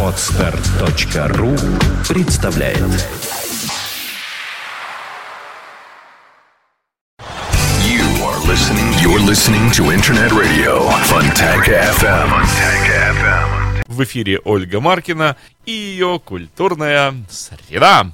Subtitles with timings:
[0.00, 1.56] Отстар.ру
[2.08, 2.78] представляет
[7.82, 8.92] You are listening.
[9.02, 12.28] You're listening to Internet Radio Funtank FM.
[12.30, 13.82] Funtank FM.
[13.88, 15.36] В эфире Ольга Маркина
[15.66, 18.06] и ее культурная среда.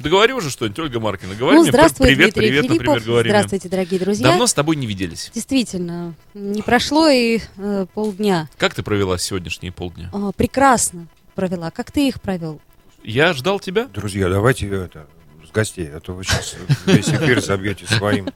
[0.00, 1.34] Да говори уже что-нибудь, Ольга Маркина.
[1.34, 2.86] Говори Ну, мне здравствуй, привет, Дмитрий привет, Филиппов.
[2.86, 3.38] например, говори мне.
[3.38, 4.28] Здравствуйте, дорогие друзья.
[4.28, 5.30] Давно с тобой не виделись.
[5.34, 8.48] Действительно, не прошло и э, полдня.
[8.56, 10.08] Как ты провела сегодняшние полдня?
[10.14, 11.70] А, прекрасно провела.
[11.70, 12.62] Как ты их провел?
[13.04, 13.88] Я ждал тебя.
[13.88, 15.06] Друзья, давайте это
[15.52, 18.28] гостей, а то вы сейчас весь эфир забьете своим.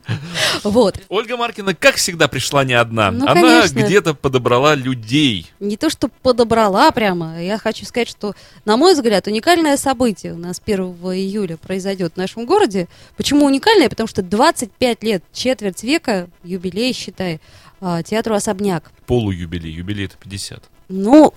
[0.63, 0.99] Вот.
[1.09, 3.11] Ольга Маркина, как всегда, пришла не одна.
[3.11, 3.81] Ну, Она конечно.
[3.81, 5.51] где-то подобрала людей.
[5.61, 7.43] Не то, что подобрала прямо.
[7.43, 12.17] Я хочу сказать, что, на мой взгляд, уникальное событие у нас 1 июля произойдет в
[12.17, 12.89] нашем городе.
[13.17, 13.89] Почему уникальное?
[13.89, 17.41] Потому что 25 лет, четверть века, юбилей, считай,
[17.81, 18.91] а, театру «Особняк».
[19.07, 20.63] Полуюбилей, юбилей это 50.
[20.89, 21.35] Ну,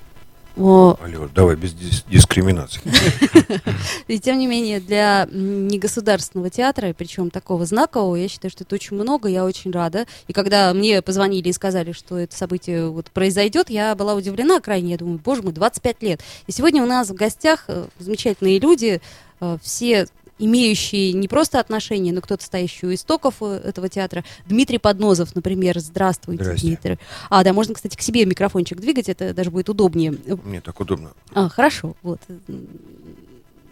[0.57, 2.81] Алло, давай без дис- дискриминации.
[4.07, 8.97] И тем не менее, для негосударственного театра, причем такого знакового, я считаю, что это очень
[8.97, 10.07] много, я очень рада.
[10.27, 14.91] И когда мне позвонили и сказали, что это событие вот произойдет, я была удивлена крайне.
[14.91, 16.21] Я думаю, боже мой, 25 лет.
[16.47, 18.99] И сегодня у нас в гостях э, замечательные люди,
[19.39, 20.07] э, все
[20.39, 24.23] имеющие не просто отношения, но кто-то стоящий у истоков э, этого театра.
[24.45, 25.79] Дмитрий Поднозов, например.
[25.79, 26.67] Здравствуйте, Здрасте.
[26.67, 26.99] Дмитрий.
[27.29, 30.15] А, да, можно, кстати, к себе микрофончик двигать, это даже будет удобнее.
[30.43, 31.11] Мне так удобно.
[31.33, 32.19] А, хорошо, вот.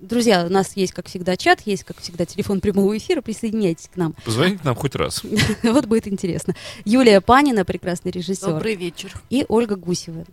[0.02, 3.22] Друзья, у нас есть, как всегда, чат, есть, как всегда, телефон прямого эфира.
[3.22, 4.14] Присоединяйтесь к нам.
[4.24, 5.24] Позвоните нам хоть раз.
[5.64, 6.54] Вот будет интересно.
[6.84, 8.50] Юлия Панина, прекрасный режиссер.
[8.50, 9.14] Добрый вечер.
[9.30, 10.26] И Ольга Гусева.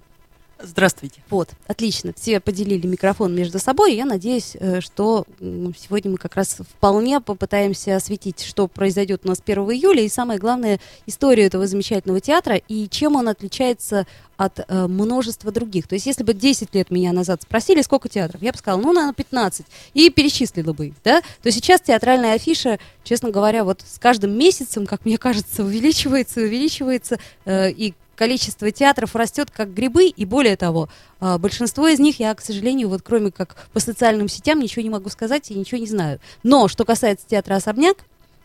[0.61, 1.21] Здравствуйте.
[1.29, 2.13] Вот, отлично.
[2.17, 3.95] Все поделили микрофон между собой.
[3.95, 9.43] Я надеюсь, э, что сегодня мы как раз вполне попытаемся осветить, что произойдет у нас
[9.45, 14.87] 1 июля, и самое главное, историю этого замечательного театра и чем он отличается от э,
[14.87, 15.87] множества других.
[15.87, 18.93] То есть, если бы 10 лет меня назад спросили, сколько театров, я бы сказала, ну,
[18.93, 23.99] наверное, 15, и перечислила бы их, да, то сейчас театральная афиша, честно говоря, вот с
[23.99, 30.25] каждым месяцем, как мне кажется, увеличивается, увеличивается, э, и количество театров растет как грибы, и
[30.25, 30.89] более того,
[31.19, 34.91] а, большинство из них я, к сожалению, вот кроме как по социальным сетям ничего не
[34.91, 36.21] могу сказать и ничего не знаю.
[36.45, 37.97] Но что касается театра «Особняк»,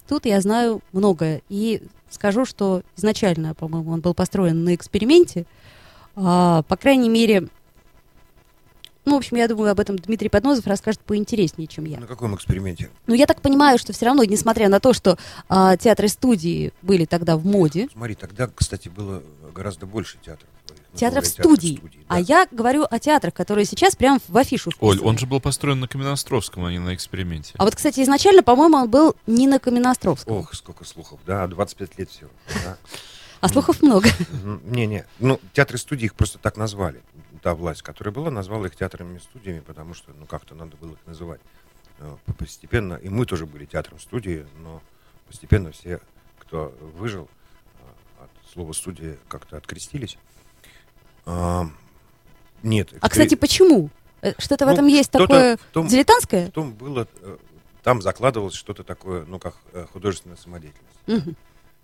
[0.08, 1.44] тут я знаю многое.
[1.50, 5.46] И скажу, что изначально, по-моему, он был построен на эксперименте.
[6.16, 7.48] А, по крайней мере,
[9.08, 12.00] ну, в общем, я думаю, об этом Дмитрий Поднозов расскажет поинтереснее, чем я.
[12.00, 12.90] На каком эксперименте?
[13.08, 15.18] Но я так понимаю, что все равно, несмотря на то, что
[15.50, 19.24] а, театры-студии были тогда в моде, Смотри, тогда, кстати, было
[19.56, 20.48] гораздо больше театров.
[20.96, 21.76] Театров студий.
[21.76, 22.20] театры-студии, А да.
[22.20, 25.10] я говорю о театрах, которые сейчас прям в афишу Оль, вписаны.
[25.10, 27.54] он же был построен на Каменостровском, а не на эксперименте.
[27.58, 30.36] А вот, кстати, изначально, по-моему, он был не на Каменостровском.
[30.38, 31.20] Ох, сколько слухов.
[31.26, 32.30] Да, 25 лет всего.
[32.66, 32.78] да.
[33.40, 34.10] А слухов много.
[34.66, 37.02] Не-не, ну, театры-студии их просто так назвали.
[37.42, 41.42] Та власть, которая была, назвала их театрами-студиями, потому что, ну, как-то надо было их называть.
[42.00, 44.82] Э, по- Постепенно, и мы тоже были театром-студии, но
[45.28, 46.00] постепенно все,
[46.40, 47.28] кто выжил
[48.20, 50.18] э, от слова студия, как-то открестились.
[51.26, 51.68] А,
[52.64, 52.94] Нет.
[53.02, 53.90] А, кстати, почему?
[54.22, 56.48] Э, Что-то в Ну, этом есть такое в том- дилетантское?
[56.48, 57.38] Потом было, э,
[57.84, 59.56] там закладывалось что-то такое, ну, как
[59.94, 60.98] художественная самодеятельность.
[61.06, 61.36] Мгм.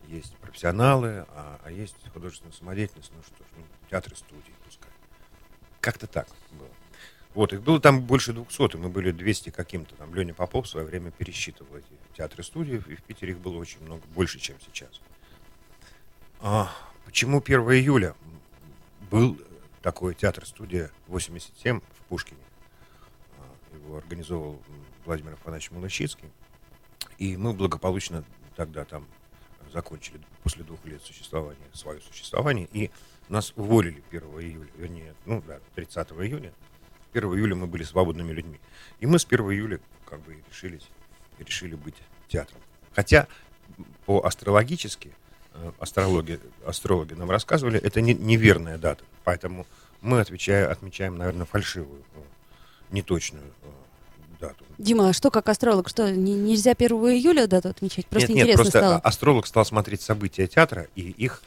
[0.08, 4.83] Есть профессионалы, а, а есть художественная самодеятельность, ну что ж, ну, театры, студии пускай.
[5.84, 6.70] Как-то так было.
[7.34, 9.94] Вот, их было там больше 200, и мы были 200 каким-то.
[9.96, 13.82] Там Леня Попов в свое время пересчитывал эти театры-студии, и в Питере их было очень
[13.82, 15.02] много, больше, чем сейчас.
[16.40, 16.72] А,
[17.04, 18.16] почему 1 июля?
[19.12, 19.38] Был
[19.82, 22.40] такой театр-студия 87 в Пушкине.
[23.38, 24.62] А, Его организовал
[25.04, 26.30] Владимир Афанасьевич Молочицкий.
[27.18, 28.24] И мы благополучно
[28.56, 29.06] тогда там
[29.74, 32.70] закончили после двух лет существования свое существование.
[32.72, 32.90] И
[33.30, 36.52] нас уволили 1 июля, вернее, ну да, 30 июня.
[37.14, 38.60] 1 июля мы были свободными людьми.
[39.00, 39.80] И мы с 1 июля
[40.10, 40.88] как бы решились,
[41.40, 41.96] решили быть
[42.28, 42.60] театром.
[42.96, 43.28] Хотя
[44.06, 45.12] по астрологически,
[45.54, 49.04] э, астрологи, астрологи нам рассказывали, это не- неверная дата.
[49.24, 49.66] Поэтому
[50.02, 52.20] мы отвечаем, отмечаем, наверное, фальшивую, э,
[52.92, 53.68] неточную э,
[54.40, 54.66] дату.
[54.78, 55.88] Дима, а что как астролог?
[55.90, 58.06] Что, не- нельзя 1 июля дату отмечать?
[58.08, 58.96] Просто нет, нет, интересно просто стало.
[58.98, 61.42] астролог стал смотреть события театра и их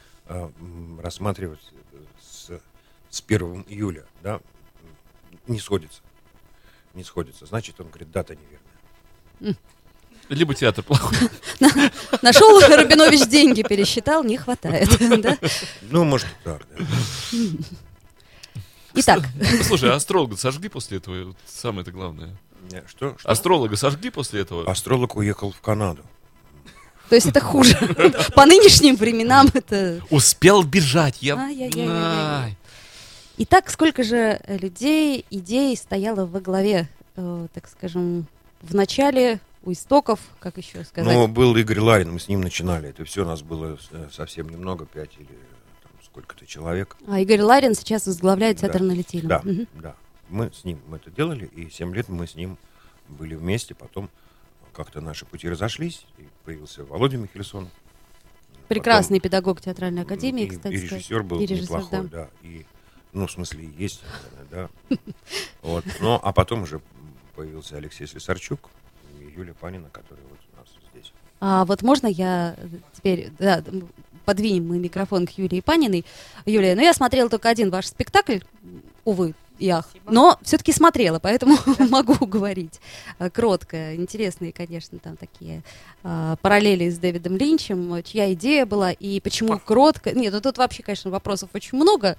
[1.01, 1.61] рассматривать
[1.93, 2.51] э, с,
[3.11, 4.41] с 1 июля, да,
[5.47, 6.01] не сходится.
[6.95, 7.47] Не сходится.
[7.47, 9.57] Значит, он говорит, дата неверная.
[10.29, 11.17] Либо театр плохой.
[12.23, 14.89] Нашел Рабинович деньги, пересчитал, не хватает.
[15.23, 15.39] да?
[15.83, 16.85] Ну, может, так, да.
[18.95, 19.25] Итак,
[19.63, 21.37] Слушай, а астролога сожгли после этого?
[21.45, 22.37] Самое-то главное.
[22.73, 23.17] Не, Что?
[23.19, 23.31] что?
[23.31, 24.69] Астролога сожгли после этого?
[24.69, 26.03] Астролог уехал в Канаду.
[27.09, 27.77] То есть это хуже.
[28.35, 30.01] По нынешним временам это...
[30.11, 31.19] Успел бежать.
[31.21, 32.51] Я...
[33.39, 38.27] Итак, сколько же э, людей, идей стояло во главе, э, так скажем,
[38.63, 41.13] в начале, у истоков, как еще сказать?
[41.13, 42.89] Ну, был Игорь Ларин, мы с ним начинали.
[42.89, 46.97] Это все у нас было э, совсем немного, пять или там, сколько-то человек.
[47.07, 48.69] А Игорь Ларин сейчас возглавляет Да.
[48.69, 49.29] театр на Литейном.
[49.29, 49.43] Да,
[49.75, 49.95] да.
[50.31, 52.57] Мы с ним мы это делали, и семь лет мы с ним
[53.09, 53.75] были вместе.
[53.75, 54.09] Потом
[54.77, 57.69] как-то наши пути разошлись, и появился Володя Михельсон.
[58.69, 60.75] Прекрасный педагог театральной академии, и, кстати.
[60.75, 62.09] и режиссер был И режиссер, неплохой, да.
[62.09, 62.29] да.
[62.43, 62.67] И,
[63.13, 64.03] ну, в смысле, есть,
[64.39, 64.97] наверное, да.
[65.63, 65.85] Вот.
[66.01, 66.81] Ну, а потом уже
[67.35, 68.69] появился Алексей Слесарчук
[69.19, 71.13] и Юлия Панина, которая вот у нас здесь.
[71.41, 72.57] А вот можно я
[72.93, 73.65] теперь, да,
[74.25, 76.05] подвинем мы микрофон к Юлии Паниной.
[76.45, 78.41] Юлия, ну я смотрела только один ваш спектакль,
[79.05, 81.57] увы, и ах, но все-таки смотрела, поэтому
[81.91, 82.81] могу говорить.
[83.19, 85.63] А, Кротко, интересные, конечно, там такие
[86.03, 90.13] а, параллели с Дэвидом Линчем, чья идея была и почему кротко.
[90.13, 92.17] Нет, ну тут вообще, конечно, вопросов очень много.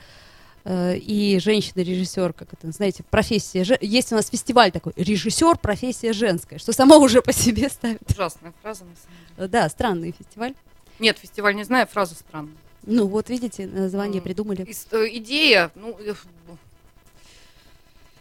[0.69, 3.66] Э, И женщина-режиссер, как это, знаете, профессия...
[3.80, 8.01] Есть у нас фестиваль такой, режиссер, профессия женская, что само уже по себе ставит.
[8.10, 9.45] Ужасная фраза, на самом деле.
[9.45, 10.54] Э, Да, странный фестиваль.
[11.00, 12.56] Нет, фестиваль не знаю, фраза странная.
[12.90, 14.66] Ну вот, видите, название придумали.
[14.66, 16.13] Ис- э, идея, ну, э,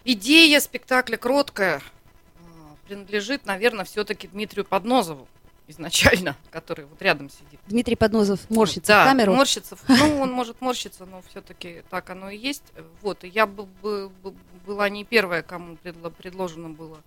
[0.07, 2.43] идея спектакля кроткая э,
[2.87, 5.27] принадлежит, наверное, все-таки Дмитрию Поднозову
[5.69, 7.61] изначально, который вот рядом сидит.
[7.67, 9.35] Дмитрий Поднозов морщится да, в камеру.
[9.35, 9.77] морщится.
[9.89, 12.63] Ну, он может морщиться, но все-таки так оно и есть.
[13.03, 17.03] Вот, и я бы, бы- бы- была не первая, кому предло- предложено было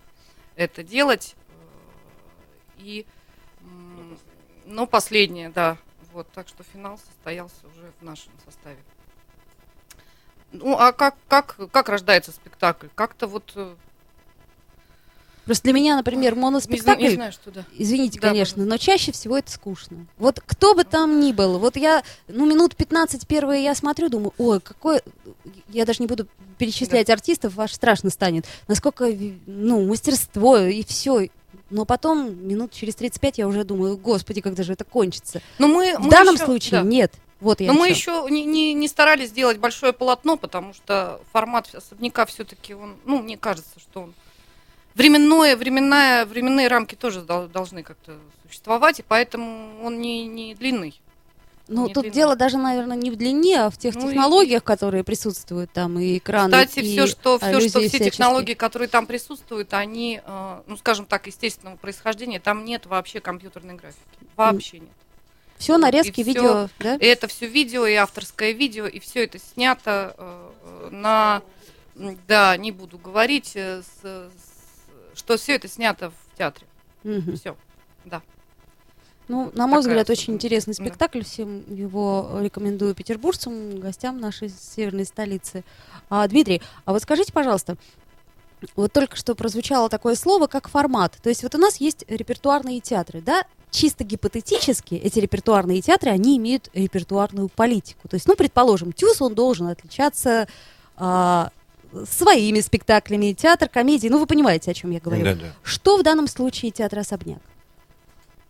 [0.56, 1.36] это делать.
[1.48, 3.06] Э, И,
[4.66, 5.78] но последняя, да.
[6.14, 8.78] Вот, так что финал состоялся уже в нашем составе.
[10.52, 12.88] Ну, а как, как, как рождается спектакль?
[12.96, 13.52] Как-то вот...
[13.56, 13.74] э,
[15.46, 17.66] Просто для меня, например, Не, моноспектакль, знаю, не знаю, что да.
[17.76, 20.06] извините, Да, конечно, но чаще всего это скучно.
[20.18, 24.34] Вот кто бы там ни был, вот я, ну, минут 15 первые я смотрю, думаю,
[24.38, 25.02] ой, какой,
[25.70, 26.28] я даже не буду
[26.60, 29.08] перечислять артистов, аж страшно станет, насколько,
[29.48, 31.30] ну, мастерство и все.
[31.72, 35.42] Но потом, минут через 35 я уже думаю, господи, когда же это кончится.
[35.58, 36.88] Но мы, В мы данном еще- случае да.
[36.88, 37.14] нет.
[37.40, 41.74] Вот я Но мы еще не, не, не старались сделать большое полотно, потому что формат
[41.74, 44.14] особняка все-таки он, ну, мне кажется, что он
[44.96, 51.00] временное, временная, временные рамки тоже дол- должны как-то существовать, и поэтому он не, не длинный.
[51.70, 52.16] Ну, не тут длинный.
[52.16, 56.00] дело даже, наверное, не в длине, а в тех Ну и- технологиях, которые присутствуют там,
[56.00, 58.10] и экраны, Кстати, и все, что, все, что все всяческие.
[58.12, 63.76] технологии, которые там присутствуют, они, э, ну, скажем так, естественного происхождения, там нет вообще компьютерной
[63.76, 64.00] графики.
[64.36, 64.90] Вообще нет.
[65.60, 66.24] Все нарезки, и всё.
[66.24, 66.96] видео, да?
[66.96, 71.44] И это все видео, и авторское видео, и все это снято э, на...
[72.28, 76.66] Да, не буду говорить, э, с- с- что все это снято в театре.
[77.04, 77.36] Мгм.
[77.36, 77.56] Все.
[78.06, 78.22] Да.
[79.28, 80.84] Ну, на мой Такая взгляд, очень интересный Да.
[80.84, 81.24] спектакль.
[81.24, 85.64] Всем его рекомендую петербуржцам, гостям нашей северной столицы.
[86.10, 87.76] А, Дмитрий, а вот скажите, пожалуйста,
[88.76, 91.18] вот только что прозвучало такое слово, как формат.
[91.22, 93.44] То есть вот у нас есть репертуарные театры, да?
[93.72, 98.08] Чисто гипотетически эти репертуарные театры, они имеют репертуарную политику.
[98.08, 100.48] То есть, ну, предположим, ТЮЗ, он должен отличаться
[100.98, 101.52] а,
[102.10, 104.08] своими спектаклями, театр комедии.
[104.08, 105.24] Ну, вы понимаете, о чем я говорю.
[105.24, 105.54] Да, да.
[105.64, 107.42] Что в данном случае театр «Особняк»?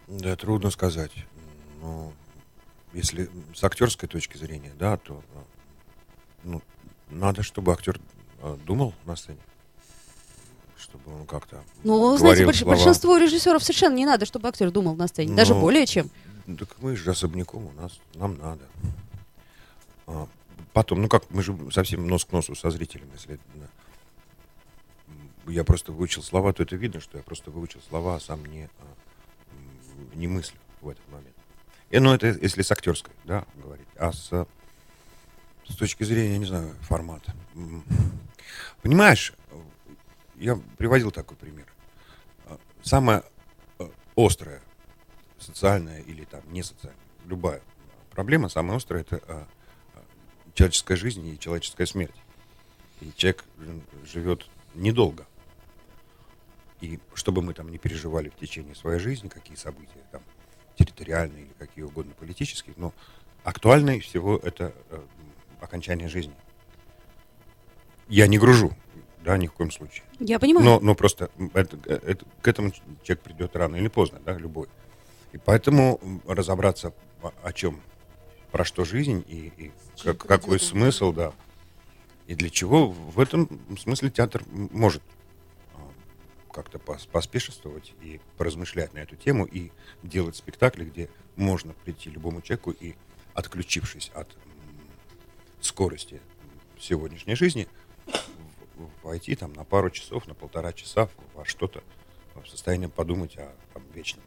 [0.08, 1.12] Да, трудно сказать.
[1.82, 2.14] Ну,
[2.94, 5.22] если с актерской точки зрения, да, то
[6.44, 6.62] ну,
[7.10, 8.00] надо, чтобы актер
[8.42, 9.40] э, думал на сцене.
[10.80, 15.08] Чтобы он как-то Ну, знаете, больш- большинству режиссеров совершенно не надо, чтобы актер думал на
[15.08, 15.36] сцене.
[15.36, 16.10] Даже Ну, более чем.
[16.58, 18.66] Так мы же особняком, у нас, нам надо.
[20.08, 20.28] А,
[20.74, 23.40] потом, ну как, мы же совсем нос к носу со зрителем, если
[25.48, 28.70] я просто выучил слова, то это видно, что я просто выучил слова, а сам не,
[28.80, 31.36] а, не мыслю в этот момент.
[31.90, 33.88] И, ну, это если с актерской, да, говорить.
[33.98, 34.30] А с,
[35.68, 37.34] с точки зрения, не знаю, формата.
[38.82, 39.34] Понимаешь,
[40.40, 41.68] я приводил такой пример.
[42.46, 43.24] А, Самое
[43.78, 44.62] э, острое
[45.38, 47.62] социальная или там не социальная, любая
[48.12, 49.48] проблема, самая острая, это а,
[49.96, 50.04] а,
[50.54, 52.16] человеческая жизнь и человеческая смерть.
[53.02, 53.46] И человек
[54.06, 55.26] живет недолго.
[56.82, 60.22] И чтобы мы там не переживали в течение своей жизни, какие события там
[60.78, 62.94] территориальные или какие угодно политические, но
[63.44, 64.74] актуальнее всего это
[65.60, 66.36] окончание жизни.
[68.08, 68.74] Я не гружу,
[69.24, 70.04] да, ни в коем случае.
[70.20, 70.66] Я понимаю.
[70.66, 72.72] Но, но просто это, это- к этому
[73.04, 74.68] человек придет рано или поздно, да, любой.
[75.34, 77.82] И поэтому разобраться, о, о чем,
[78.52, 79.72] про что жизнь и, и
[80.04, 81.34] как- какой смысл, да.
[82.28, 83.48] И для чего в этом
[83.78, 85.02] смысле театр может
[85.76, 85.80] а,
[86.54, 89.72] как-то пос- поспешествовать и поразмышлять на эту тему и
[90.04, 92.96] делать спектакли, где можно прийти любому человеку и,
[93.34, 94.28] отключившись от
[95.62, 96.20] скорости
[96.80, 97.68] сегодняшней жизни,
[99.04, 101.82] войти там на пару часов, на полтора часа во что-то
[102.36, 104.24] в состоянии подумать о, о вечном,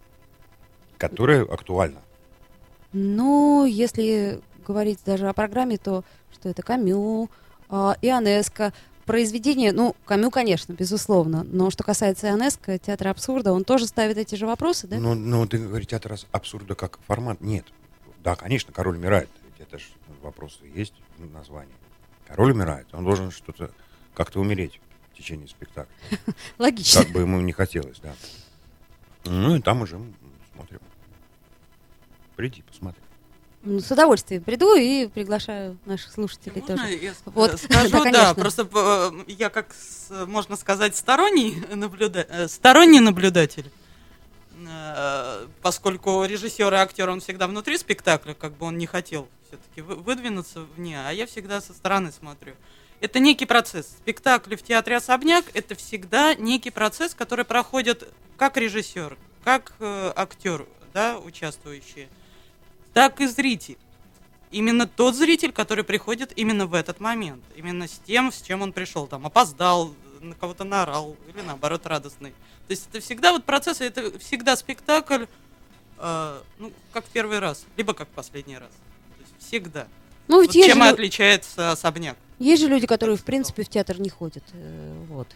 [0.99, 2.00] которое актуально.
[2.92, 7.30] Ну, если говорить даже о программе, то что это Камю,
[7.68, 8.73] а, Ионеско,
[9.06, 14.35] произведение, ну, Камю, конечно, безусловно, но что касается Ионеско, театра абсурда, он тоже ставит эти
[14.35, 14.99] же вопросы, да?
[14.99, 17.40] Ну, ну, ты говоришь, театр абсурда как формат.
[17.40, 17.64] Нет.
[18.23, 19.30] Да, конечно, король умирает.
[19.44, 19.87] Ведь это же
[20.23, 21.75] вопросы есть в названии.
[22.26, 22.87] Король умирает.
[22.92, 23.71] Он должен что-то
[24.14, 24.81] как-то умереть
[25.12, 25.92] в течение спектакля.
[26.59, 27.02] Логично.
[27.02, 28.14] Как бы ему не хотелось, да.
[29.25, 30.00] Ну и там уже
[30.54, 30.81] смотрим.
[32.37, 33.00] Приди, посмотри.
[33.64, 36.95] Ну, с удовольствием приду и приглашаю наших слушателей Можно тоже.
[36.97, 39.73] я Вот, э, скажу, да, да, просто э, я как,
[40.26, 42.26] можно сказать, сторонний, наблюда...
[42.28, 43.71] э, сторонний наблюдатель,
[45.62, 50.66] поскольку режиссер и актер, он всегда внутри спектакля, как бы он не хотел все-таки выдвинуться
[50.76, 52.54] вне, а я всегда со стороны смотрю.
[53.02, 53.88] Это некий процесс.
[53.88, 60.66] Спектакли в театре «Особняк»— это всегда некий процесс, который проходит как режиссер, как э, актер,
[60.94, 62.09] да, участвующие,
[62.94, 63.76] так и зритель
[64.52, 68.73] именно тот зритель, который приходит именно в этот момент, именно с тем, с чем он
[68.73, 72.30] пришел, там, опоздал, на кого-то наорал, или наоборот радостный.
[72.68, 75.25] То есть это всегда вот процесс, это всегда спектакль,
[75.99, 78.71] э, ну, как в первый раз, либо как в последний раз.
[78.71, 79.88] То есть всегда.
[80.28, 82.16] Ну, Вот чем и отличается особняк.
[82.42, 84.42] Есть же люди, которые, в принципе, в театр не ходят.
[84.52, 85.28] э, Вот.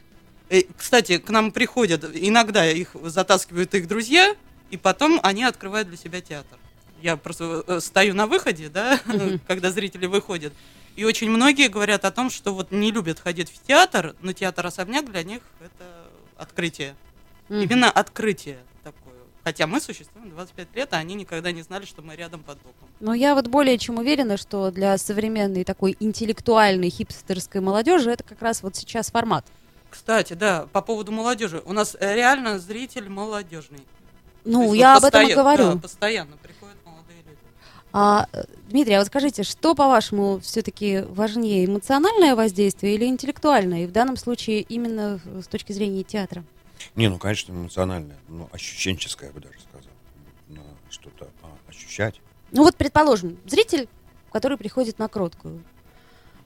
[0.48, 4.34] Э, Кстати, к нам приходят, иногда их затаскивают их друзья,
[4.70, 6.58] и потом они открывают для себя театр.
[7.02, 8.98] Я просто э, стою на выходе, да,
[9.46, 10.52] когда зрители выходят,
[10.96, 14.66] и очень многие говорят о том, что вот не любят ходить в театр, но театр
[14.66, 16.94] особняк для них это открытие.
[17.48, 18.58] Именно открытие.
[19.46, 22.88] Хотя мы существуем 25 лет, а они никогда не знали, что мы рядом под боком.
[22.98, 28.42] Но я вот более чем уверена, что для современной такой интеллектуальной хипстерской молодежи это как
[28.42, 29.46] раз вот сейчас формат.
[29.88, 31.62] Кстати, да, по поводу молодежи.
[31.64, 33.86] У нас э, реально зритель молодежный.
[34.44, 35.74] Ну, есть я вот об этом и говорю.
[35.74, 37.38] Да, постоянно приходят молодые люди.
[37.92, 43.84] А, э, Дмитрий, а вот скажите, что, по-вашему, все-таки важнее, эмоциональное воздействие или интеллектуальное?
[43.84, 46.42] И в данном случае именно с точки зрения театра.
[46.94, 49.92] Не, ну, конечно, эмоциональное, ну, ощущенческое, я бы даже сказал.
[50.88, 52.20] Что-то а, ощущать.
[52.52, 53.88] Ну вот, предположим, зритель,
[54.32, 55.62] который приходит на кроткую.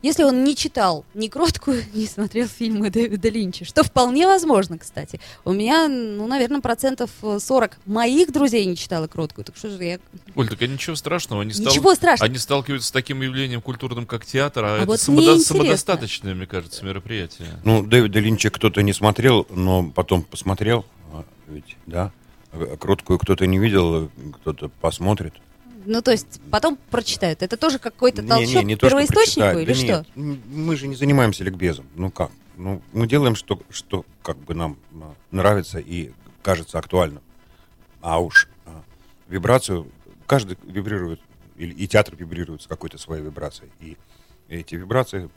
[0.03, 5.21] Если он не читал ни кроткую, не смотрел фильмы Дэвида Линча, что вполне возможно, кстати.
[5.45, 9.45] У меня, ну, наверное, процентов э, 40 моих друзей не читала кроткую.
[9.45, 9.99] Так что же я...
[10.35, 11.43] Оль, так а ничего страшного.
[11.43, 12.31] Они, стал- Ничего страшного.
[12.31, 16.47] они сталкиваются с таким явлением культурным, как театр, а, А это вот самодо- самодостаточное, мне
[16.47, 17.49] кажется, мероприятие.
[17.65, 22.13] Ну, Дэвида Линча кто-то не смотрел, но потом посмотрел, а, ведь, да.
[22.53, 25.35] А Кроткую кто-то не видел, кто-то посмотрит.
[25.87, 27.43] Ну, то есть потом прочитают.
[27.43, 29.69] Это тоже какой-то Не, толчок не, не то, что первоисточнику прочитают.
[29.69, 30.21] или Да что?
[30.21, 31.87] нет, мы же не занимаемся ликбезом.
[31.95, 32.31] Ну как?
[32.57, 36.11] Ну, мы делаем, что, что как бы нам а, нравится и
[36.43, 37.23] кажется актуальным.
[38.03, 38.83] А уж а,
[39.29, 39.87] вибрацию,
[40.27, 41.21] каждый вибрирует,
[41.57, 43.71] или, и театр вибрирует с какой-то своей вибрацией.
[43.81, 43.97] И
[44.49, 45.31] эти вибрации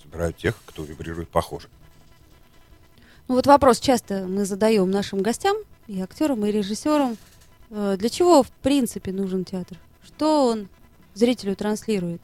[0.00, 1.68] собирают тех, кто вибрирует похоже.
[3.28, 5.56] Ну вот вопрос часто мы задаем нашим гостям,
[5.88, 7.16] и актерам, и режиссерам.
[7.72, 9.78] Э, Для чего, в принципе, нужен театр?
[10.04, 10.68] Что он
[11.14, 12.22] зрителю транслирует?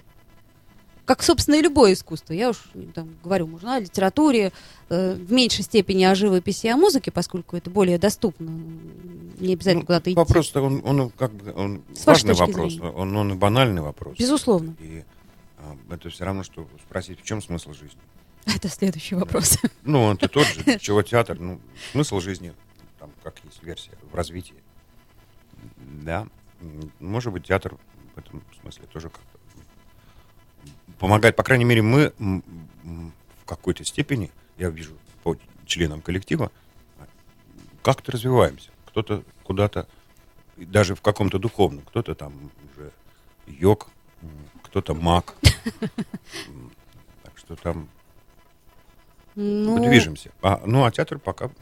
[1.07, 2.35] Как, собственно, и любое искусство.
[2.35, 2.59] Я уж
[2.95, 4.53] там, говорю, можно о литературе,
[4.91, 8.51] э, в меньшей степени о живописи и о музыке, поскольку это более доступно.
[9.41, 10.17] Не обязательно Ну, куда-то идти.
[10.17, 12.91] Вопрос-то, он, он как бы, он С важный вопрос, зрения.
[12.91, 14.19] он, он и банальный вопрос.
[14.19, 14.77] Безусловно.
[14.81, 15.03] И
[15.59, 17.99] а, это все равно, что спросить, в чем смысл жизни?
[18.55, 19.57] Это следующий вопрос.
[19.85, 21.59] Ну, он ты тот же, чего театр, ну,
[21.93, 22.53] смысл жизни,
[22.99, 24.55] там, как есть версия, в развитии.
[26.03, 26.27] Да,
[27.01, 27.77] может быть, театр
[28.15, 29.39] в этом смысле тоже как-то
[30.99, 31.37] помогает.
[31.37, 34.93] По крайней мере, мы в какой-то степени, я вижу
[35.23, 36.51] по членам коллектива,
[37.83, 38.71] как-то развиваемся.
[38.87, 39.87] Кто-то куда-то,
[40.57, 42.91] даже в каком-то духовном, кто-то там уже
[43.47, 43.89] йог,
[44.63, 45.35] кто-то маг.
[47.23, 47.89] Так что там
[49.35, 50.31] Ну, движемся.
[50.43, 51.49] А, ну, а театр пока...
[51.49, 51.55] То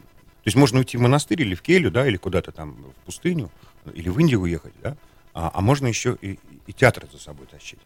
[0.45, 3.51] есть можно уйти в монастырь или в келью, да, или куда-то там в пустыню,
[3.91, 4.95] или в Индию уехать, да,
[5.33, 7.79] а, а можно еще и, и театр за собой тащить.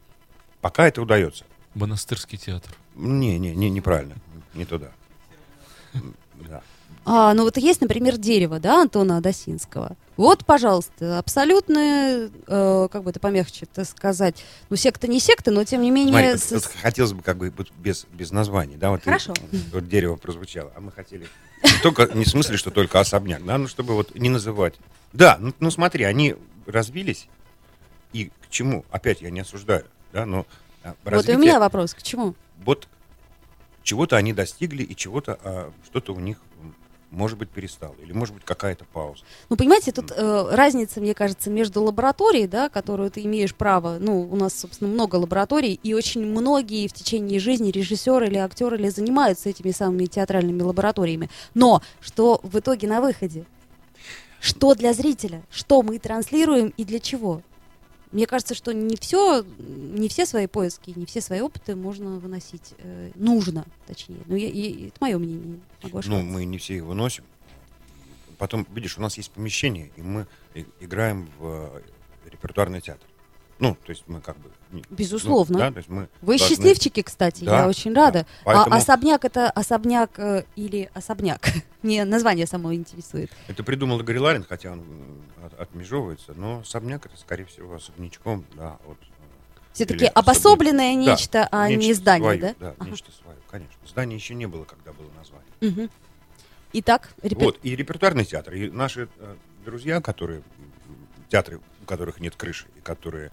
[0.61, 1.45] Пока это удается.
[1.73, 2.71] Монастырский театр.
[2.95, 4.15] Не, не, не, неправильно,
[4.53, 4.91] не туда.
[6.47, 6.61] Да.
[7.03, 9.95] А, ну вот есть, например, дерево, да, Антона Адасинского.
[10.17, 15.63] Вот, пожалуйста, абсолютно, э, как бы это помягче это сказать, ну секта не секта, но
[15.63, 16.11] тем не менее...
[16.37, 19.33] Смотри, с- вот- вот хотелось бы как бы без, без названий, да, вот, и- Хорошо.
[19.73, 21.27] вот дерево прозвучало, а мы хотели
[21.63, 24.75] не только, не в смысле, что только особняк, да, ну чтобы вот не называть.
[25.13, 27.27] Да, ну, ну смотри, они развились,
[28.13, 30.45] и к чему, опять я не осуждаю, да, но
[30.83, 32.35] а, Вот и у развитие- меня вопрос, к чему?
[32.63, 32.87] вот
[33.83, 36.37] чего-то они достигли, и чего-то, а, что-то у них,
[37.09, 39.23] может быть, перестало, или может быть какая-то пауза.
[39.49, 44.21] Ну, понимаете, тут э, разница, мне кажется, между лабораторией, да, которую ты имеешь право, ну,
[44.21, 48.87] у нас, собственно, много лабораторий, и очень многие в течение жизни режиссеры или актеры или
[48.89, 51.29] занимаются этими самыми театральными лабораториями.
[51.53, 53.45] Но что в итоге на выходе?
[54.41, 55.41] Что для зрителя?
[55.51, 57.41] Что мы транслируем и для чего?
[58.11, 62.73] Мне кажется, что не все, не все свои поиски, не все свои опыты можно выносить.
[62.79, 64.17] э, нужно, точнее.
[64.25, 65.59] Ну, я- я- это мое мнение.
[65.83, 67.23] Могу Ну, мы не все его носим.
[68.37, 70.25] Потом, видишь, у нас есть помещение, и мы
[70.81, 73.07] играем в э, репертуарный театр.
[73.61, 74.49] Ну, то есть мы как бы...
[74.71, 75.53] не- Безусловно.
[75.53, 78.21] ну, да, то есть мы Вы должны- счастливчики, кстати, Да, я очень рада.
[78.21, 78.25] да.
[78.43, 81.41] Поэтому- А особняк это особняк э, или особняк?
[81.83, 83.29] Мне название само интересует.
[83.47, 84.83] Это придумал Игорь Ларин, хотя он
[85.45, 88.97] от- отмежевывается, но особняк это, скорее всего, особнячком, да, от...
[88.97, 91.05] э, Все-таки обособленное особняк.
[91.05, 92.55] Да, нечто, а не нечто здание, свое, да?
[92.59, 92.89] Да, Ага.
[92.89, 93.75] нечто свое, конечно.
[93.87, 95.47] Здания еще не было, когда было название.
[95.61, 95.89] Мгм.
[96.73, 98.55] Итак, репер- Вот, и репертуарный театр.
[98.55, 100.41] И наши э, друзья, которые,
[101.29, 103.31] театры, у которых нет крыши, и которые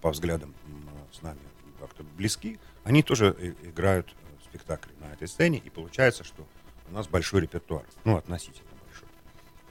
[0.00, 0.54] по взглядам
[1.12, 1.40] с нами
[1.80, 6.46] как-то близки, они тоже э, играют э, спектакли на этой сцене, и получается, что
[6.88, 9.08] у нас большой репертуар, ну, относительно большой.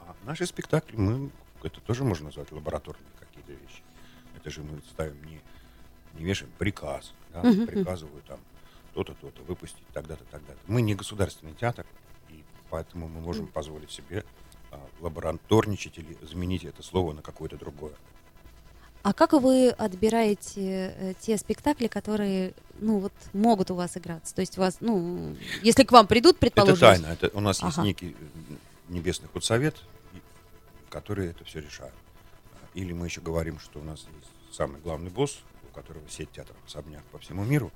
[0.01, 1.29] А наши спектакли, мы,
[1.63, 3.81] это тоже можно назвать лабораторными какие-то вещи.
[4.37, 5.41] Это же мы ставим не,
[6.13, 8.39] не вешаем приказ, да, приказываю там
[8.93, 10.59] то-то, то-то выпустить, тогда-то, тогда-то.
[10.67, 11.85] Мы не государственный театр,
[12.29, 14.23] и поэтому мы можем позволить себе
[14.71, 17.93] а, лабораторничать или заменить это слово на какое-то другое.
[19.05, 24.33] А как вы отбираете э, те спектакли, которые, ну вот, могут у вас играться?
[24.33, 26.89] То есть у вас, ну, если к вам придут, предположим...
[26.89, 27.13] Это тайна.
[27.13, 27.85] Это у нас есть Ага.
[27.85, 28.53] некий э,
[28.89, 29.75] небесный худсовет,
[30.89, 31.93] который это все решает.
[32.73, 35.37] Или мы еще говорим, что у нас есть самый главный босс,
[35.69, 37.71] у которого сеть театров особняк по всему миру,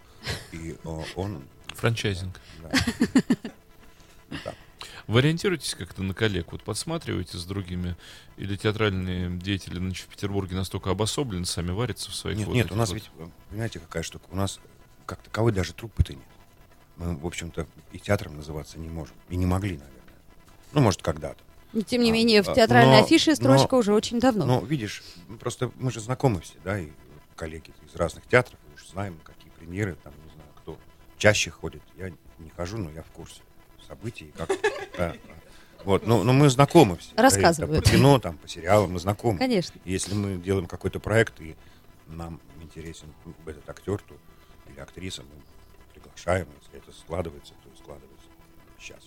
[0.51, 0.77] и
[1.15, 1.43] он...
[1.75, 2.41] Франчайзинг.
[2.63, 2.71] да.
[5.09, 6.51] Вы ориентируетесь как-то на коллег?
[6.51, 7.97] Вот подсматриваете с другими?
[8.37, 12.71] Или театральные деятели значит, в Петербурге настолько обособлены, сами варятся в своих Нет, вот нет,
[12.71, 13.09] у нас вот- ведь,
[13.49, 14.25] понимаете, какая штука?
[14.29, 14.59] У нас
[15.07, 16.21] как таковой даже труппы-то нет.
[16.97, 19.15] Мы, в общем-то, и театром называться не можем.
[19.29, 19.99] И не могли, наверное.
[20.73, 21.39] Ну, может, когда-то.
[21.73, 24.45] Но, Тем не А, менее, в а, театральной но- афише строчка но- уже очень давно.
[24.45, 26.89] Но, видишь, ну, просто мы же знакомы все, да, и
[27.35, 30.77] коллеги из разных театров, и уж знаем, какие премьеры, там, не знаю, кто
[31.17, 31.81] чаще ходит.
[31.97, 33.41] Я не хожу, но я в курсе
[33.89, 34.49] событий, как...
[34.97, 35.15] да.
[35.83, 37.15] Вот, но, но мы знакомы все.
[37.15, 37.83] да, Рассказывают.
[37.83, 39.39] по кино, там, по сериалам мы знакомы.
[39.39, 39.79] Конечно.
[39.85, 41.55] Если мы делаем какой-то проект, и
[42.07, 43.07] нам интересен
[43.45, 44.15] этот актер то,
[44.69, 48.27] или актриса, мы приглашаем, если это складывается, то складывается.
[48.77, 48.99] Сейчас.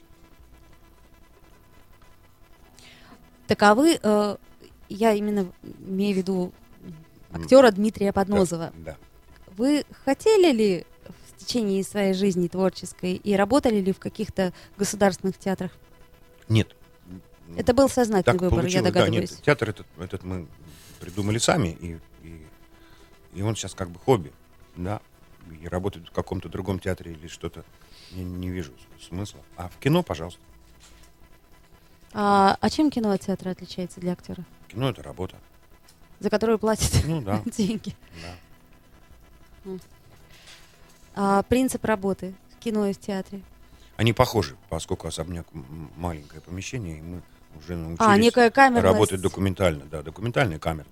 [3.47, 4.37] Таковы, э,
[4.89, 5.53] я именно
[5.87, 6.53] имею в виду
[7.33, 8.73] актера Дмитрия Поднозова.
[8.77, 8.97] Да.
[9.57, 10.87] Вы хотели ли
[11.43, 15.73] течение своей жизни творческой и работали ли в каких-то государственных театрах?
[16.49, 16.75] Нет.
[17.57, 19.31] Это был сознательный так выбор, я получилось, да, догадываюсь.
[19.33, 20.47] нет, театр этот, этот мы
[21.01, 22.47] придумали сами, и, и,
[23.35, 24.33] и он сейчас как бы хобби,
[24.77, 25.01] да,
[25.61, 27.65] и работать в каком-то другом театре или что-то,
[28.13, 29.41] я не вижу смысла.
[29.57, 30.41] А в кино, пожалуйста.
[32.15, 34.45] А, а чем кино от театра отличается для актера?
[34.69, 35.37] Кино это работа.
[36.21, 37.95] За которую платят Ну да, деньги.
[38.23, 39.73] да.
[41.15, 43.41] А, принцип работы в кино и в театре.
[43.97, 45.47] Они похожи, поскольку особняк
[45.97, 47.23] маленькое помещение, и мы
[47.59, 48.85] уже научились А, некая камерность.
[48.85, 50.87] работать документально, да, документальная камера.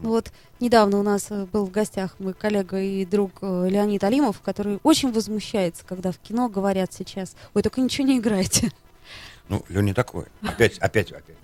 [0.00, 4.02] Ну Вот недавно у нас э, был в гостях мой коллега и друг э, Леонид
[4.02, 8.70] Алимов, который очень возмущается, когда в кино говорят сейчас, ой, только ничего не играйте.
[9.48, 10.24] Ну, Леня такой.
[10.42, 11.36] Опять, опять, опять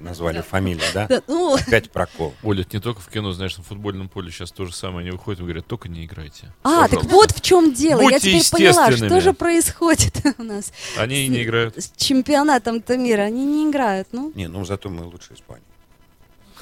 [0.00, 1.06] назвали фамилию, да?
[1.08, 2.34] Да, ну, Опять прокол.
[2.42, 5.00] Оля, это не только в кино, знаешь, на футбольном поле сейчас то же самое.
[5.06, 6.52] Они выходят и говорят, только не играйте.
[6.62, 7.14] а, так Пожалуйста.
[7.14, 8.00] вот в чем дело.
[8.00, 11.76] Я Будьте теперь поняла, что же происходит у нас Они и не играют.
[11.76, 13.22] с чемпионатом-то мира.
[13.22, 14.32] Они не играют, ну.
[14.34, 15.64] Не, ну зато мы лучше Испании.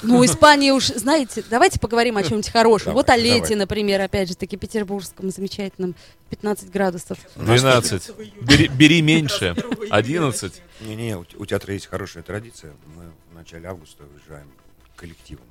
[0.01, 2.93] Ну, Испания уж, знаете, давайте поговорим о чем-нибудь хорошем.
[2.93, 3.55] Вот о Давай, лете, давай.
[3.57, 5.95] например, опять же таки, петербургском, замечательном,
[6.29, 7.17] 15 градусов.
[7.35, 8.11] 12.
[8.41, 9.55] Бери, бери меньше.
[9.89, 10.61] 11.
[10.81, 12.73] Не-не, у, у театра есть хорошая традиция.
[12.95, 14.49] Мы в начале августа уезжаем
[14.95, 15.45] коллективом.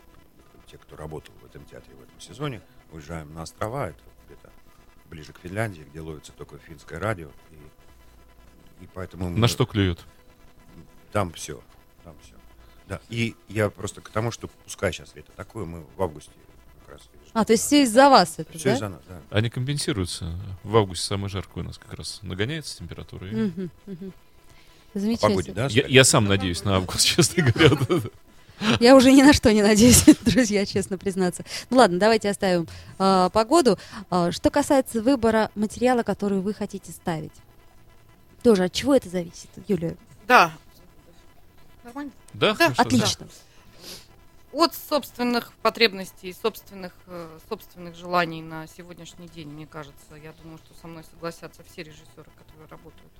[0.70, 2.60] Те, кто работал в этом театре в этом сезоне,
[2.92, 3.88] уезжаем на острова.
[3.88, 4.50] Это где-то
[5.10, 7.28] ближе к Финляндии, где ловится только финское радио.
[7.50, 10.00] И, и поэтому мы На что клюют?
[11.12, 11.60] Там все.
[12.04, 12.34] Там все.
[12.88, 13.00] Да.
[13.10, 16.30] И я просто к тому, что пускай сейчас лето такое, мы в августе
[16.86, 17.08] как раз.
[17.34, 18.74] А, то есть все из-за вас это, все да?
[18.76, 19.20] из-за нас, да.
[19.30, 20.34] Они компенсируются.
[20.64, 23.28] В августе самое жаркое у нас как раз нагоняется температура.
[23.28, 23.70] и- мгм.
[24.94, 25.30] По Замечательно.
[25.30, 25.66] погоде, да?
[25.70, 28.00] Я, я сам надеюсь на август, честно говоря.
[28.80, 31.44] Я уже ни на что не надеюсь, друзья, честно признаться.
[31.70, 32.66] Ну ладно, давайте оставим
[32.98, 33.78] а, погоду.
[34.10, 37.32] А, что касается выбора материала, который вы хотите ставить,
[38.42, 39.94] тоже от чего это зависит, Юлия?
[40.26, 40.52] Да.
[41.84, 42.12] Нормально?
[42.34, 42.82] Да, Да, хорошо, да.
[42.82, 43.28] Отлично.
[44.52, 50.74] От собственных потребностей, собственных, э, собственных желаний на сегодняшний день, мне кажется, я думаю, что
[50.80, 53.12] со мной согласятся все режиссеры, которые работают,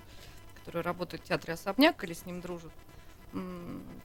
[0.64, 2.73] которые работают в театре «Особняк» или с ним дружат.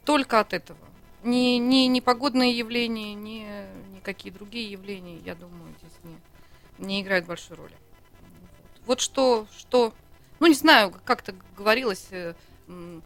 [0.04, 0.78] Только от этого.
[1.24, 3.48] Ни, ни, ни погодные явления, ни
[3.96, 7.72] никакие другие явления, я думаю, здесь не, не играют большой роли.
[7.72, 9.94] Вот, Вот что, что,
[10.42, 12.34] ну не знаю, как-то говорилось э,
[12.68, 13.02] м,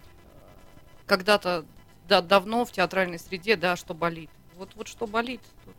[1.05, 1.65] когда-то
[2.07, 4.29] да, давно в театральной среде, да, что болит.
[4.57, 5.75] Вот, вот что болит, тут,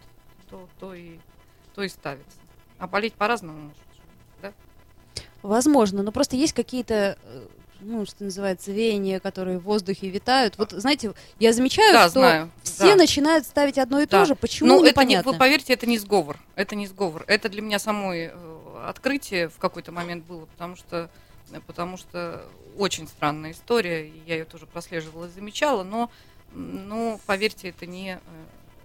[0.51, 1.19] то, то, и,
[1.75, 2.39] то и ставится.
[2.79, 3.83] А болеть по-разному может.
[4.43, 4.53] Да?
[5.43, 7.47] Возможно, но просто есть какие-то, э,
[7.81, 10.59] ну, что называется, веяния, которые в воздухе витают.
[10.59, 12.51] Вот, знаете, я замечаю, да, что знаю.
[12.63, 12.97] все да.
[12.97, 14.21] начинают ставить одно и Да.
[14.21, 14.35] то же.
[14.37, 16.39] Почему, Ну, это не, вы поверьте, это не сговор.
[16.55, 17.25] Это не сговор.
[17.27, 21.11] Это для меня самой э, открытие в какой-то момент было, потому что,
[21.67, 22.45] потому что
[22.77, 24.09] очень странная история.
[24.27, 26.11] Я ее тоже прослеживала и замечала, но,
[26.53, 28.45] ну, поверьте, это не, э,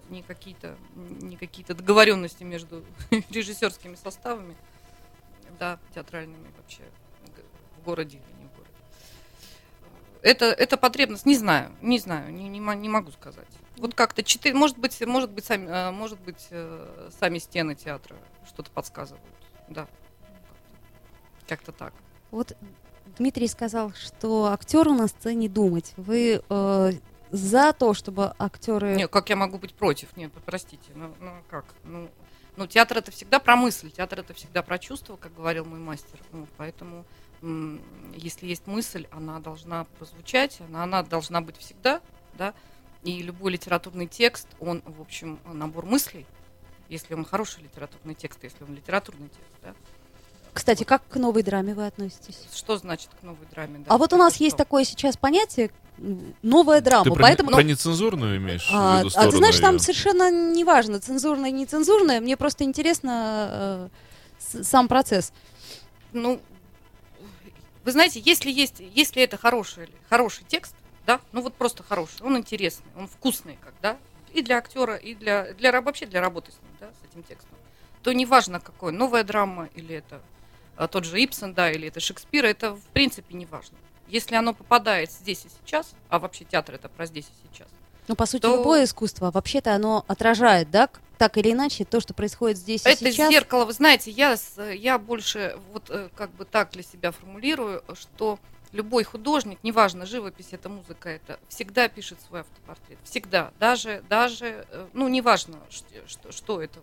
[0.09, 2.83] не какие-то не какие-то договоренности между
[3.29, 4.55] режиссерскими составами,
[5.59, 6.83] да, театральными вообще
[7.77, 8.73] в городе или не в городе.
[10.21, 13.47] Это, это потребность, не знаю, не знаю, не, не, не могу сказать.
[13.77, 18.15] Вот как-то четыре, может быть, может быть, сами, э, может быть, э, сами стены театра
[18.47, 19.23] что-то подсказывают,
[19.67, 19.87] да,
[21.47, 21.93] как-то так.
[22.33, 22.57] Вот
[23.19, 25.93] Дмитрий сказал, что актеру на сцене думать.
[25.97, 26.91] Вы э,
[27.29, 28.95] за то, чтобы актеры...
[28.95, 30.17] Нет, как я могу быть против?
[30.17, 31.63] Нет, простите, ну, ну как?
[31.83, 32.09] Ну,
[32.55, 36.19] ну, театр это всегда про мысль, театр это всегда про чувство, как говорил мой мастер.
[36.31, 37.05] Ну, поэтому,
[38.15, 42.01] если есть мысль, она должна прозвучать, она, она должна быть всегда,
[42.33, 42.55] да.
[43.03, 46.25] И любой литературный текст, он, в общем, набор мыслей,
[46.89, 49.75] если он хороший литературный текст, если он литературный текст, да.
[50.53, 52.39] Кстати, как к новой драме вы относитесь?
[52.53, 53.79] Что значит к новой драме?
[53.79, 53.85] да?
[53.93, 54.43] а вот у нас что?
[54.43, 55.71] есть такое сейчас понятие
[56.41, 57.51] новая драма, Ты про, поэтому...
[57.51, 61.65] про нецензурную имеешь А, в виду а ты знаешь, там совершенно не важно, цензурное, не
[61.65, 62.19] цензурное.
[62.19, 63.89] Мне просто интересно
[64.51, 65.31] э, сам процесс.
[66.13, 66.41] ну,
[67.83, 72.37] вы знаете, если есть, если это хороший, хороший текст, да, ну вот просто хороший, он
[72.37, 73.97] интересный, он вкусный, как, да,
[74.31, 77.57] и для актера, и для, для вообще для работы с ним, да, с этим текстом,
[78.01, 80.21] то неважно какой, новая драма или это
[80.87, 83.77] тот же Ипсон, да, или это Шекспир, это в принципе не важно.
[84.07, 87.67] Если оно попадает здесь и сейчас, а вообще театр это про здесь и сейчас,
[88.07, 92.13] Ну, по сути, То- любое искусство, вообще-то оно отражает, да, так или иначе, то, что
[92.13, 93.31] происходит здесь и Это сейчас.
[93.31, 94.35] зеркало, вы знаете, я,
[94.73, 98.39] я больше вот э, как бы так для себя формулирую, что
[98.73, 102.97] любой художник, неважно, живопись это, музыка это, всегда пишет свой автопортрет.
[103.03, 103.51] Всегда.
[103.59, 106.79] Даже, даже э, ну, неважно, что, что это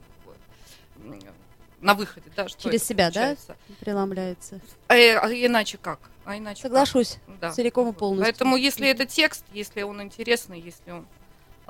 [1.80, 3.20] на выходе, да, что Через себя, да?
[3.20, 3.56] получается.
[3.80, 4.60] Преламляется.
[4.88, 6.00] А, э, а иначе как?
[6.24, 6.70] А иначе как?
[6.70, 7.18] Соглашусь.
[7.40, 7.52] Да.
[7.52, 8.24] Целиком и полностью.
[8.24, 11.06] Поэтому, если это текст, если он интересный, если он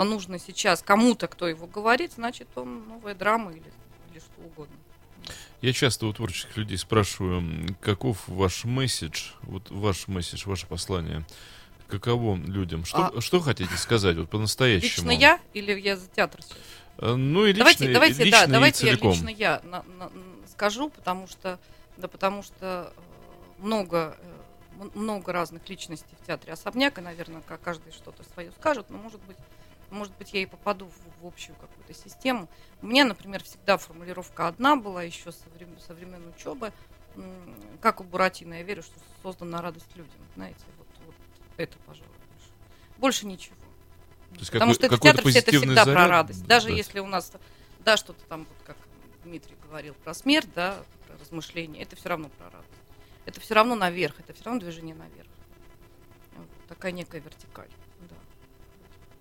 [0.00, 3.62] а нужно сейчас кому-то, кто его говорит, значит, он новая драма или,
[4.10, 4.74] или что угодно.
[5.60, 11.26] Я часто у творческих людей спрашиваю, каков ваш месседж, вот ваш месседж, ваше послание,
[11.86, 15.10] каково людям, что, что хотите сказать вот по-настоящему?
[15.10, 16.56] А Лично я или я за театр сейчас?
[17.00, 19.10] Э, Ну и лично, давайте, давайте, лично да, и давайте я целиком.
[19.12, 20.10] лично я на- на-
[20.48, 21.58] скажу, потому что,
[21.96, 27.58] да, потому что э, много, э, много разных личностей в театре особняк, и, наверное, ка-
[27.58, 29.36] каждый что-то свое скажет, но может быть,
[29.90, 32.48] может быть, я и попаду в, в общую какую-то систему.
[32.80, 36.72] У меня, например, всегда формулировка одна была еще со времен, со времен учебы,
[37.80, 41.14] как у Буратино, я верю, что создана радость людям, знаете, вот, вот
[41.56, 42.50] это, пожалуй, больше.
[42.98, 43.56] Больше ничего.
[44.30, 46.46] То есть Потому какой- что это театр, все это всегда про заряд радость.
[46.46, 46.76] Даже дать.
[46.76, 47.32] если у нас,
[47.80, 48.76] да, что-то там, вот как
[49.24, 52.70] Дмитрий говорил про смерть, да, про размышления, это все равно про радость.
[53.26, 55.28] Это все равно наверх, это все равно движение наверх.
[56.36, 57.68] Вот, такая некая вертикаль.
[58.08, 58.16] Да.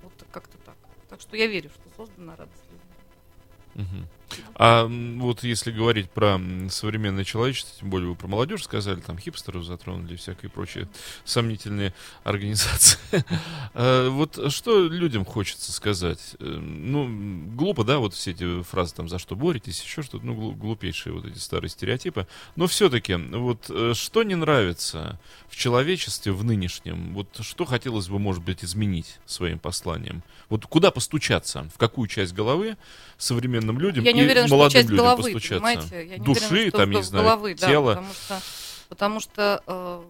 [0.03, 0.75] Вот как-то так.
[1.09, 3.87] Так что я верю, что создана радость людям.
[3.99, 4.07] Мгм.
[4.55, 6.39] А вот если говорить про
[6.69, 10.87] современное человечество, тем более вы про молодежь сказали, там хипстеров затронули, всякие прочие
[11.25, 12.99] сомнительные организации.
[13.73, 16.35] А вот что людям хочется сказать?
[16.39, 17.07] Э, ну,
[17.55, 21.25] глупо, да, вот все эти фразы там, за что боретесь, еще что-то, ну, глупейшие вот
[21.25, 22.27] эти старые стереотипы.
[22.55, 27.13] Но все-таки, вот э, что не нравится в человечестве в нынешнем?
[27.13, 30.23] Вот что хотелось бы, может быть, изменить своим посланием?
[30.49, 31.69] Вот куда постучаться?
[31.73, 32.77] В какую часть головы
[33.17, 34.03] современным людям?
[34.03, 35.53] Я не уверена, что часть головы, постучаться.
[35.55, 36.07] понимаете?
[36.07, 37.89] Я не Души, уверена, что там, в- не знаю, головы, да, тела.
[37.95, 38.41] потому что,
[38.89, 40.03] потому что э,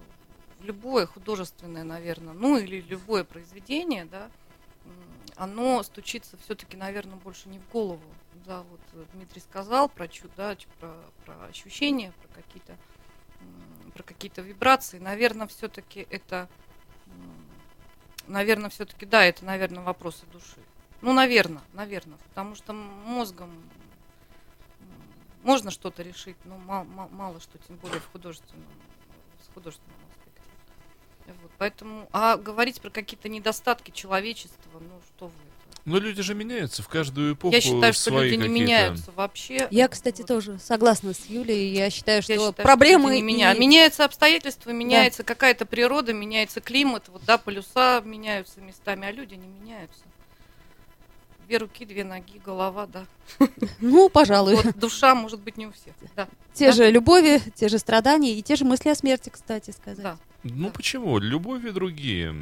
[0.63, 4.29] любое художественное, наверное, ну или любое произведение, да,
[5.35, 8.01] оно стучится все-таки, наверное, больше не в голову.
[8.45, 10.93] Да, вот э, Дмитрий сказал про чу, да, ч- про,
[11.25, 12.75] про ощущения, про какие-то
[13.93, 14.97] про какие-то вибрации.
[14.99, 16.47] Наверное, все-таки это,
[18.27, 20.57] наверное, все-таки, да, это, наверное, вопросы души.
[21.01, 23.49] Ну, наверное, наверное, потому что мозгом
[25.43, 28.65] можно что-то решить, но ма- ма- мало что, тем более в художественном,
[29.49, 31.37] с художественном аспекте.
[31.41, 35.79] Вот, поэтому, а говорить про какие-то недостатки человечества, ну что вы это?
[35.85, 37.53] Но люди же меняются в каждую эпоху.
[37.55, 39.67] Я считаю, что люди не меняются вообще.
[39.71, 40.27] Я, кстати, Вот.
[40.27, 41.73] тоже согласна с Юлей.
[41.73, 45.65] Я считаю, что Я считаю, что проблемы люди не меня- и- Меняются обстоятельства, меняется какая-то
[45.65, 50.03] природа, меняется климат, вот да, полюса меняются местами, а люди не меняются.
[51.49, 53.05] Две руки, две ноги, голова, да.
[53.81, 54.53] Ну, пожалуй.
[54.55, 55.95] Вот душа может быть не у всех.
[56.15, 56.71] Да, Те да.
[56.73, 60.03] же любови, те же страдания и те же мысли о смерти, кстати сказать.
[60.03, 60.17] да.
[60.43, 60.69] Ну Да.
[60.73, 61.17] почему?
[61.17, 62.35] Любовь и другие.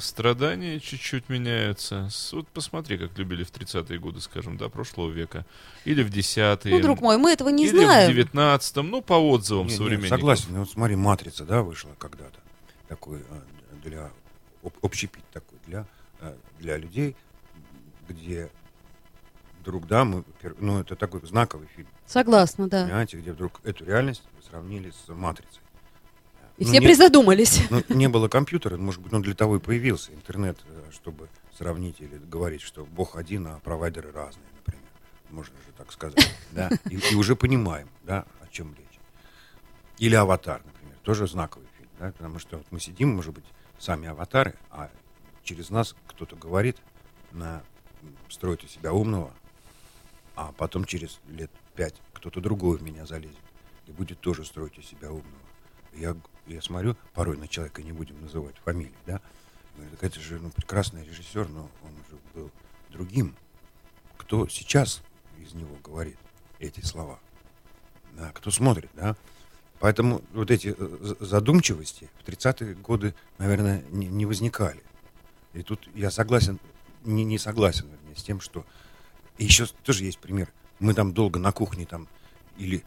[0.00, 2.08] Страдания чуть-чуть меняются.
[2.32, 5.44] Вот посмотри, как любили в 30-е годы, скажем, да, прошлого века.
[5.84, 6.74] Или в 10-е.
[6.74, 8.10] Ну, друг мой, мы этого не или знаем.
[8.10, 10.08] в 19-м, ну, по отзывам Не, не, современников.
[10.18, 10.46] согласен.
[10.52, 12.40] Ну, Вот смотри, матрица, да, вышла когда-то.
[12.88, 13.22] Такой э,
[13.84, 14.10] для
[14.62, 15.84] об- общепит такой для,
[16.22, 17.14] э, для людей,
[18.08, 18.50] где
[19.60, 20.24] вдруг, да, мы,
[20.58, 22.84] ну, это такой знаковый фильм, Согласна, да.
[22.84, 25.60] понимаете, где вдруг эту реальность сравнили с матрицей.
[26.58, 27.62] И Ну, все не- призадумались.
[27.70, 32.00] Ну, не было компьютера, может быть, ну, для того и появился интернет, э, чтобы сравнить
[32.00, 34.86] или говорить, что Бог один, а провайдеры разные, например.
[35.30, 36.70] Можно же так сказать, да?
[36.90, 39.00] И, и уже понимаем, да, о чем речь.
[39.98, 43.44] Или «Аватар», например, тоже знаковый фильм, да, потому что вот мы сидим, может быть,
[43.78, 44.90] сами аватары, а
[45.42, 46.76] через нас кто-то говорит,
[47.32, 47.62] на,
[48.28, 49.32] строит из себя умного,
[50.36, 53.38] а потом через лет пять кто-то другой в меня залезет
[53.86, 55.44] и будет тоже строить из себя умного.
[55.92, 59.20] Я, я смотрю порой на человека, не будем называть фамилии, да,
[59.76, 62.50] говорю, это же ну, прекрасный режиссер, но он же был
[62.90, 63.36] другим.
[64.16, 65.02] Кто сейчас
[65.38, 66.16] из него говорит
[66.58, 67.18] эти слова?
[68.12, 69.16] Да, кто смотрит, да?
[69.80, 74.82] Поэтому вот эти э, задумчивости в 30-е годы, наверное, не, не возникали.
[75.52, 76.58] И тут я согласен,
[77.04, 78.64] не, не согласен вернее, с тем, что
[79.38, 80.52] и еще тоже есть пример.
[80.78, 82.08] Мы там долго на кухне там
[82.56, 82.84] или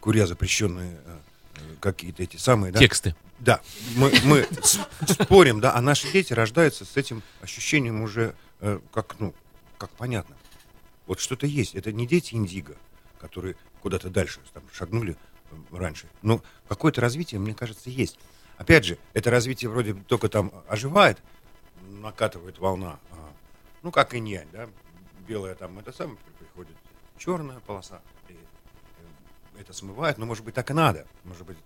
[0.00, 1.18] куря запрещенные э,
[1.56, 2.80] э, какие-то эти самые, да?
[2.80, 3.14] Тексты.
[3.38, 3.60] Да,
[3.96, 4.46] мы, мы
[5.06, 9.34] спорим, да, а наши дети рождаются с этим ощущением уже э, как, ну,
[9.78, 10.36] как понятно.
[11.06, 11.74] Вот что-то есть.
[11.74, 12.76] Это не дети Индиго,
[13.20, 15.16] которые куда-то дальше там, шагнули
[15.70, 16.06] раньше.
[16.22, 18.18] Но какое-то развитие, мне кажется, есть.
[18.56, 21.18] Опять же, это развитие вроде только там оживает,
[21.82, 22.98] накатывает волна.
[23.84, 24.68] Ну, как инь да.
[25.28, 26.74] Белая там это самое, приходит
[27.18, 28.00] черная полоса.
[28.28, 31.06] И, э, это смывает, но, может быть, так и надо.
[31.22, 31.56] Может быть,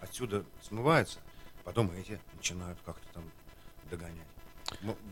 [0.00, 1.18] отсюда смывается,
[1.64, 3.24] потом эти начинают как-то там
[3.90, 4.26] догонять.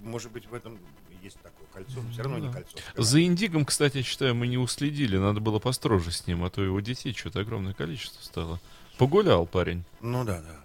[0.03, 0.79] Может быть, в этом
[1.23, 2.55] есть такое кольцо, но все равно не Да.
[2.55, 2.77] кольцо.
[2.97, 5.17] За Индигом, кстати, я считаю, мы не уследили.
[5.17, 8.61] Надо было построже с ним, а то его детей что-то огромное количество стало.
[8.99, 9.85] Погулял парень.
[10.01, 10.61] Ну да, да.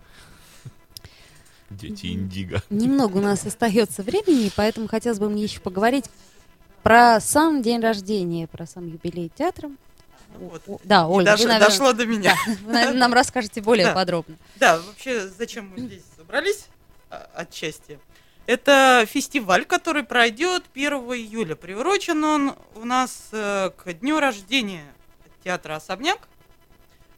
[1.70, 2.62] Дети Индиго.
[2.70, 6.06] Немного у нас остается времени, поэтому хотелось бы мне еще поговорить
[6.84, 9.70] про сам день рождения, про сам юбилей театра.
[10.38, 10.62] Вот.
[10.68, 12.36] О, Да, Оль, дош- вы, наверное, дошло до меня.
[12.64, 13.94] вы, наверное, нам расскажете более Да.
[13.94, 14.36] подробно.
[14.58, 16.66] Да, вообще, зачем мы здесь собрались
[17.10, 18.00] а, отчасти?
[18.46, 21.56] Это фестиваль, который пройдет 1 июля.
[21.56, 24.86] Приурочен он у нас э, к дню рождения
[25.44, 26.28] театра «Особняк».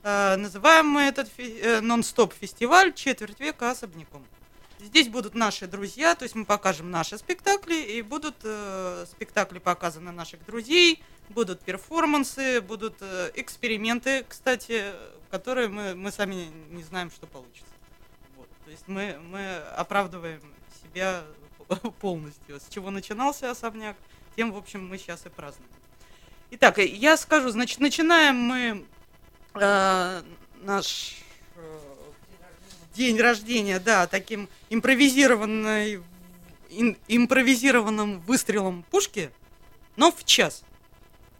[0.03, 4.25] Э, называем мы этот э, нон-стоп фестиваль «Четверть века особняком».
[4.81, 10.11] Здесь будут наши друзья, то есть мы покажем наши спектакли, и будут э, спектакли показаны
[10.11, 14.85] наших друзей, будут перформансы, будут э, эксперименты, кстати,
[15.29, 17.71] которые мы, мы сами не знаем, что получится.
[18.35, 18.49] Вот.
[18.65, 20.41] То есть мы, мы оправдываем
[20.81, 21.25] себя
[22.01, 22.59] полностью.
[22.59, 23.95] С чего начинался особняк,
[24.35, 25.69] тем, в общем, мы сейчас и празднуем.
[26.49, 28.85] Итак, я скажу, значит, начинаем мы
[29.53, 30.23] э,
[30.63, 31.21] наш
[32.93, 36.01] день рождения, да, таким импровизированной,
[36.69, 39.31] ин- импровизированным выстрелом пушки,
[39.95, 40.63] но в час.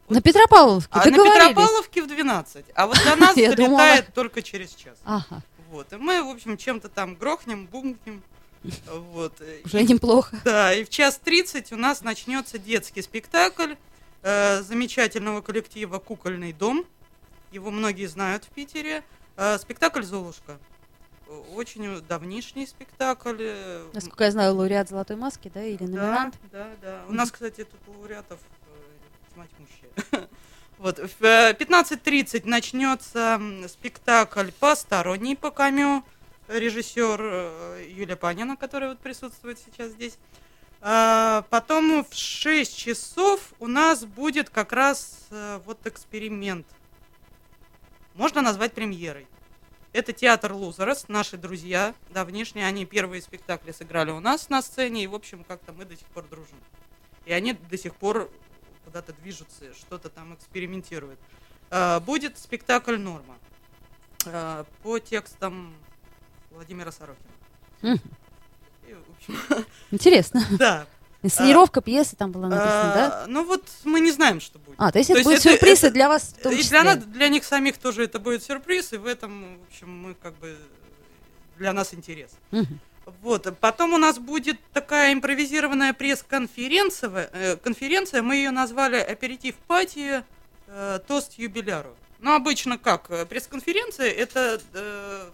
[0.10, 1.12] На Петропавловке А на.
[1.12, 2.66] Петропавловке в 12.
[2.76, 4.02] А вот до нас долетает думала.
[4.14, 4.98] только через час.
[5.06, 5.94] Ага, Вот.
[5.94, 8.22] И мы, в общем, чем-то там грохнем, бумкнем.
[8.88, 9.42] Вот.
[9.66, 10.40] уже неплохо.
[10.44, 13.74] Да, и в час 30 у нас начнется детский спектакль
[14.22, 16.86] э, замечательного коллектива «Кукольный дом».
[17.52, 19.04] Его многие знают в Питере.
[19.38, 20.60] Э, спектакль «Золушка».
[21.56, 23.38] Очень давнишний спектакль.
[23.39, 26.36] э, Насколько я знаю, лауреат «Золотой маски», да, или номинант.
[26.52, 27.04] Да, да, да.
[27.08, 30.28] У нас, кстати, тут лауреатов э, тьма тьмущая.
[30.78, 36.04] Вот, в э, 15.30 начнется м, спектакль «Посторонний» по камео.
[36.48, 40.17] Режиссер э, Юлия Панина, которая вот присутствует сейчас здесь.
[40.82, 46.65] А, Потом в 6 часов у нас будет как раз э, вот эксперимент.
[48.15, 49.28] Можно назвать премьерой.
[49.93, 52.65] Это театр Лузерос, наши друзья давнишние.
[52.65, 56.08] Они первые спектакли сыграли у нас на сцене, и, в общем, как-то мы до сих
[56.08, 56.58] пор дружим.
[57.25, 58.32] И они до сих пор
[58.86, 61.19] куда-то движутся, что-то там экспериментируют.
[61.69, 63.38] А, Будет спектакль «Норма»
[64.25, 65.73] а, по текстам
[66.51, 67.30] Владимира Сорокина.
[67.82, 68.01] Мгм.
[68.88, 70.41] И, в общем, Интересно.
[70.58, 70.88] да.
[71.24, 73.24] Инсценировка пьесы там была написана, да?
[73.24, 74.76] А, Ну вот мы не знаем, что будет.
[74.80, 76.70] А, то есть то это будет сюрприз и для вас в том И числе.
[76.70, 80.14] для, нас, для них самих тоже это будет сюрприз, и в этом, в общем, мы
[80.16, 80.58] как бы
[81.58, 82.32] для нас интерес.
[82.52, 82.80] Мгм.
[83.22, 83.56] Вот.
[83.60, 87.30] Потом у нас будет такая импровизированная пресс-конференция.
[87.34, 88.22] э, конференция.
[88.22, 90.24] Мы ее назвали «Аперитив пати.
[90.68, 91.96] э, Тост юбиляру».
[92.20, 93.10] Ну, обычно как?
[93.12, 95.30] Э, Пресс-конференция– это э,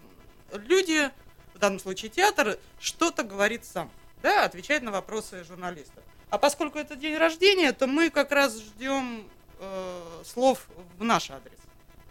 [0.67, 1.09] люди,
[1.53, 3.89] в данном случае театр, что-то говорит сам,
[4.21, 6.03] да, отвечает на вопросы журналистов.
[6.29, 9.27] А поскольку это день рождения, то мы как раз ждем
[9.59, 11.57] э, слов в наш адрес.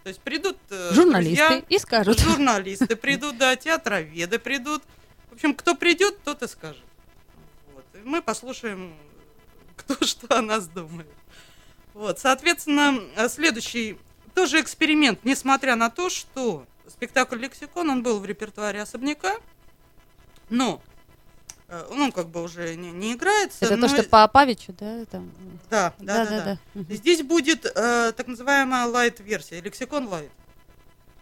[0.03, 2.19] То есть придут э, Журналисты друзья, и скажут.
[2.19, 4.81] Журналисты придут, да, театроведы придут.
[5.29, 6.83] В общем, кто придет, тот и скажет.
[7.73, 7.85] Вот.
[7.93, 8.95] И мы послушаем,
[9.75, 11.07] кто что о нас думает.
[11.93, 13.97] Вот, соответственно, следующий
[14.33, 19.35] тоже эксперимент, несмотря на то, что спектакль «Лексикон», он был в репертуаре особняка,
[20.49, 20.81] но,
[21.69, 23.65] ну, как бы уже не, не играется.
[23.65, 25.05] Это то, но- что по Павичу, да?
[25.05, 25.31] Там.
[25.69, 26.59] Да, да, да, да.
[26.73, 26.93] Мгм.
[26.93, 30.31] Здесь будет э, так называемая лайт-версия, лексикон лайт.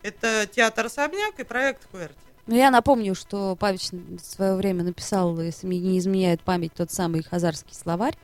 [0.03, 2.15] Это театр особняк и проект Куэрти.
[2.47, 6.91] Ну, я напомню, что Павич в свое время написал, если мне не изменяет память, тот
[6.91, 8.15] самый хазарский словарь.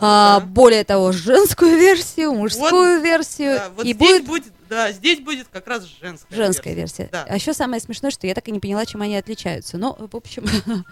[0.00, 0.46] А, да.
[0.46, 3.56] более того, женскую версию, мужскую версию.
[3.56, 4.52] Да, вот и здесь будет будет...
[4.68, 7.08] да, здесь будет как раз женская, женская версия.
[7.12, 7.26] Да.
[7.28, 9.76] А еще самое смешное, что я так и не поняла, чем они отличаются.
[9.76, 10.44] Но, в общем,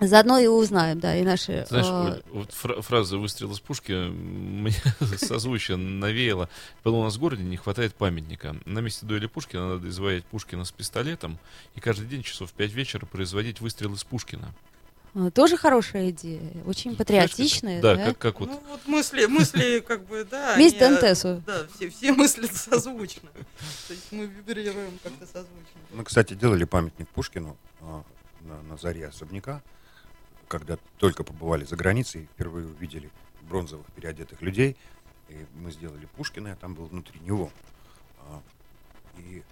[0.00, 1.64] заодно и узнаем, да, и наши...
[1.68, 4.72] Знаешь, Оль, вот фра- фраза «выстрел из пушки» мне
[5.18, 6.48] созвучие навеяло.
[6.82, 8.56] Было у нас в городе не хватает памятника.
[8.64, 11.38] На месте дуэли Пушкина надо изваять Пушкина с пистолетом
[11.74, 14.52] и каждый день часов в 5 вечера производить выстрел из Пушкина.
[15.14, 17.80] а, тоже хорошая идея, очень патриотичная.
[17.80, 18.06] Да, да?
[18.06, 20.56] как, как вот Ну вот мысли, мысли как бы, да.
[20.58, 21.42] Месть э, Дантесу.
[21.46, 23.28] Да, все, все мыслят созвучно.
[23.86, 25.80] То есть мы вибрируем как-то созвучно.
[25.92, 28.02] Мы, кстати, делали памятник Пушкину а,
[28.40, 29.62] на, на заре особняка,
[30.48, 33.10] когда только побывали за границей, впервые увидели
[33.42, 34.76] бронзовых переодетых людей,
[35.28, 37.50] и мы сделали Пушкина, а там был внутри него.
[38.20, 38.42] А,
[39.18, 39.42] и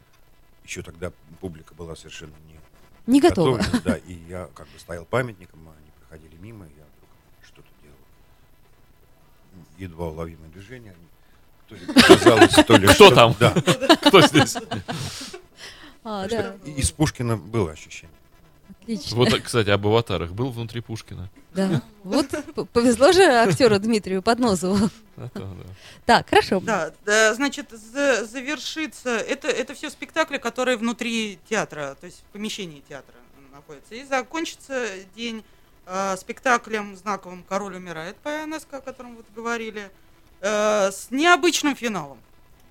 [0.65, 2.59] еще тогда публика была совершенно не
[3.13, 3.61] Не готова.
[3.85, 7.11] да, и я как бы стоял памятником, а они проходили мимо, и я вдруг
[7.45, 7.97] что-то делал.
[9.79, 10.95] Едва уловимое движение.
[11.69, 13.37] То ли казалось, то ли Кто что- там?
[13.41, 13.53] Да.
[13.97, 14.57] кто здесь?
[16.05, 18.17] А, да, Из Пушкина было ощущение.
[18.83, 19.17] Отлично.
[19.17, 20.33] Вот, кстати, об аватарах.
[20.33, 21.31] Был внутри Пушкина.
[21.55, 21.83] Да.
[22.05, 22.29] Вот
[22.73, 24.91] повезло же актеру Дмитрию Подносову.
[25.17, 25.47] Это да.
[26.07, 26.61] Так, хорошо.
[26.61, 29.11] Да, да, значит, за- завершится.
[29.11, 33.15] Это, это все спектакли, которые внутри театра, то есть в помещении театра
[33.53, 33.95] находятся.
[33.95, 35.45] И закончится день
[35.87, 39.91] э, спектаклем знаковым Король умирает по НСК, о котором вот говорили,
[40.41, 42.19] э, с необычным финалом.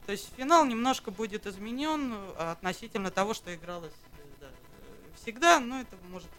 [0.06, 3.92] То есть финал немножко будет изменен э, относительно того, что игралось
[5.22, 6.30] всегда, но это может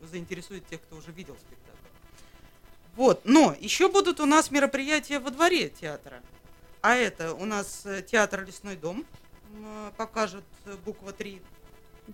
[0.00, 1.88] заинтересует тех, кто уже видел спектакль.
[2.96, 6.22] Вот, но еще будут у нас мероприятия во дворе театра.
[6.80, 9.06] А это у нас э, театр «Лесной дом»
[9.54, 11.40] э, покажет э, буква 3.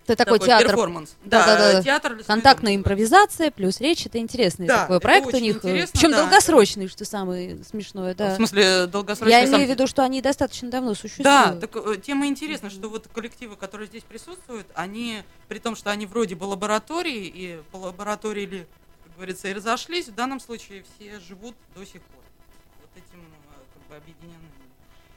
[0.05, 1.15] Это такой театр, перформанс.
[1.23, 1.83] Да, да, да, да.
[1.83, 2.79] театр «Лесной контактная дом».
[2.81, 5.61] импровизация, плюс речь, это интересный Да, такой это проект у них.
[5.61, 6.23] Причем да.
[6.23, 8.33] долгосрочный, что самое смешное, да.
[8.33, 11.23] В смысле, долгосрочный Я сам- имею в виду, что они достаточно давно существуют.
[11.23, 15.91] Да, так э, тема интересна, что вот коллективы, которые здесь присутствуют, они, при том, что
[15.91, 18.67] они вроде бы лаборатории, и по лаборатории, ли,
[19.03, 22.21] как говорится, и разошлись, в данном случае все живут до сих пор.
[22.81, 24.45] Вот этим э, как бы объединены.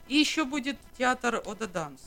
[0.07, 2.01] И еще будет театр Ода Данс.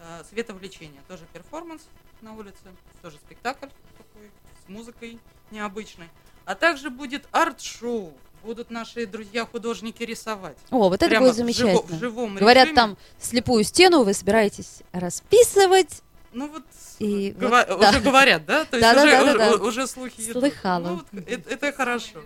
[0.00, 1.00] э, Световлечение.
[1.08, 1.82] Тоже перформанс
[2.24, 2.56] на улице.
[3.02, 3.66] Тоже спектакль
[3.98, 4.30] такой,
[4.64, 5.18] с музыкой
[5.50, 6.08] необычной.
[6.46, 8.12] А также будет арт-шоу
[8.42, 10.56] будут наши друзья-художники рисовать.
[10.70, 11.96] О, вот это Прямо будет в живо- замечательно.
[11.96, 12.76] в живом Говорят, режиме.
[12.76, 16.02] там слепую стену вы собираетесь расписывать.
[16.32, 16.64] Ну вот,
[16.98, 17.90] И гова- вот, да.
[17.90, 18.64] уже говорят, да?
[18.66, 19.64] То есть Да, да, уже, да, да, уже, да.
[19.64, 20.42] уже слухи идут.
[20.42, 20.86] Слыхала.
[20.88, 22.22] Ну, вот это, это хорошо.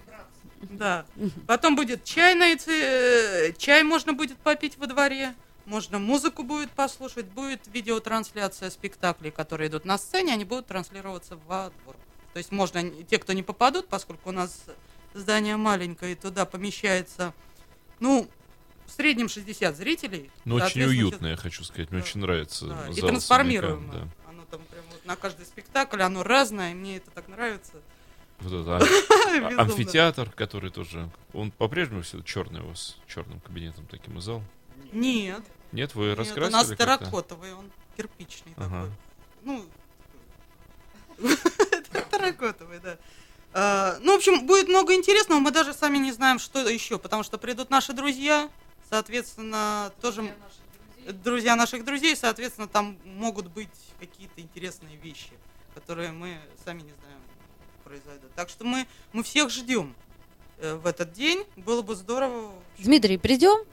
[0.62, 1.04] Да.
[1.46, 5.34] Потом будет чайная, э, чай можно будет попить во дворе,
[5.68, 11.70] можно музыку будет послушать, будет видеотрансляция спектаклей, которые идут на сцене, они будут транслироваться во
[11.82, 11.96] двор.
[12.32, 14.64] То есть можно, те, кто не попадут, поскольку у нас
[15.14, 17.34] здание маленькое, и туда помещается,
[18.00, 18.28] ну,
[18.86, 20.30] в среднем 60 зрителей.
[20.46, 21.90] Ну, очень Соответственно, уютно, я хочу сказать.
[21.90, 22.06] Мне Да.
[22.06, 23.88] очень нравится да, зал и трансформируемо.
[23.88, 24.30] особняка, да.
[24.30, 27.72] Оно там прям вот на каждый спектакль, оно разное, и мне это так нравится.
[28.40, 28.78] Вот это
[29.58, 31.10] а- амфитеатр, который тоже...
[31.34, 34.42] Он по-прежнему все черный у вас, черным кабинетом таким и зал?
[34.92, 35.42] Нет,
[35.72, 38.84] Нет, вы нет, раскрасили у нас терракотовый, он кирпичный Ага.
[38.84, 38.90] такой.
[39.42, 39.66] Ну,
[42.10, 42.98] терракотовый, да.
[43.52, 47.22] А, Ну, в общем, будет много интересного, мы даже сами не знаем, что еще, потому
[47.22, 48.48] что придут наши друзья,
[48.88, 50.34] соответственно, тоже
[51.06, 55.32] друзья наших друзей, соответственно, там могут быть какие-то интересные вещи,
[55.74, 57.20] которые мы сами не знаем
[57.84, 58.30] произойдут.
[58.34, 59.94] Так что мы, мы всех ждем
[60.58, 61.44] э, в этот день.
[61.56, 63.64] Было бы здорово Дмитрий, придем?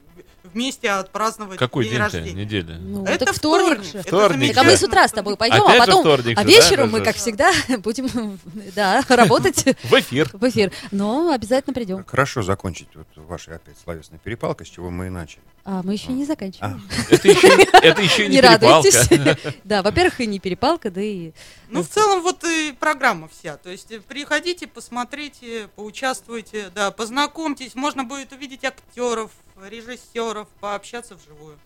[0.44, 2.04] Вместе отпраздновать Какой день день-то?
[2.16, 2.44] рождения.
[2.44, 2.76] Неделя?
[2.78, 3.92] Ну, Это так вторник вторник.
[3.92, 3.98] же.
[3.98, 6.42] это Вторник, Так а мы с утра с тобой пойдем, Опять а потом, вторник а
[6.42, 8.38] же, да, вечером мы, как всегда, будем,
[8.74, 10.30] да, работать В эфир.
[10.32, 10.72] в эфир.
[10.90, 12.04] Но обязательно придем.
[12.04, 15.42] Хорошо закончить вот вашей опять словесной перепалкой, с чего мы и начали.
[15.64, 16.80] А мы еще не заканчиваем.
[17.10, 18.66] Это еще, это еще не Не перепалка.
[18.66, 19.54] радуйтесь.
[19.64, 21.32] Да, во-первых, и не перепалка, да и...
[21.70, 23.56] Ну, в целом, вот и программа вся.
[23.56, 27.74] То есть э, приходите, посмотрите, поучаствуйте, да, познакомьтесь.
[27.74, 29.32] Можно будет увидеть актеров,
[29.64, 31.58] режиссеров, пообщаться вживую.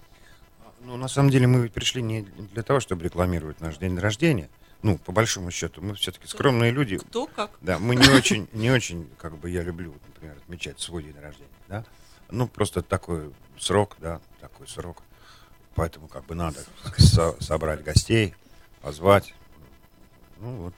[0.81, 4.49] Ну, на самом деле, мы ведь пришли не для того, чтобы рекламировать наш день рождения.
[4.83, 6.97] Ну, по большому счету, мы все-таки скромные люди.
[6.97, 7.51] Кто как.
[7.61, 11.51] Да, мы не очень, не очень, как бы я люблю, например, отмечать свой день рождения,
[11.69, 11.85] да.
[12.31, 15.03] Ну, просто такой срок, да, такой срок.
[15.75, 16.65] Поэтому как бы надо
[16.97, 18.35] со- собрать гостей,
[18.81, 19.35] позвать.
[20.39, 20.75] Ну, вот.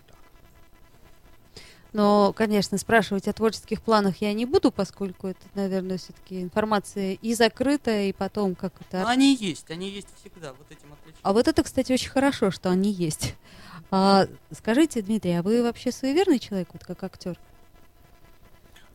[1.93, 7.34] Но, конечно, спрашивать о творческих планах я не буду, поскольку это, наверное, все-таки информация и
[7.34, 9.01] закрытая, и потом как это...
[9.01, 11.20] Но они есть, они есть всегда, вот этим отличаются.
[11.22, 13.34] А вот это, кстати, очень хорошо, что они есть.
[13.90, 17.38] А, скажите, Дмитрий, а вы вообще суеверный человек, вот как актер?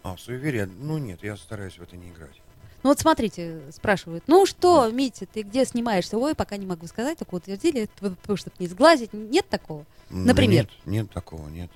[0.02, 0.66] А, суеверие?
[0.66, 2.41] Ну, нет, я стараюсь в это не играть.
[2.84, 6.18] Ну вот смотрите, спрашивают, ну что, Митя, ты где снимаешься?
[6.18, 9.14] Ой, пока не могу сказать, только утвердили, чтобы не сглазить.
[9.14, 9.86] Нет такого?
[10.10, 10.64] Например?
[10.64, 11.70] Нет, нет такого, нет.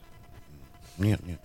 [0.98, 1.40] Нет, нет.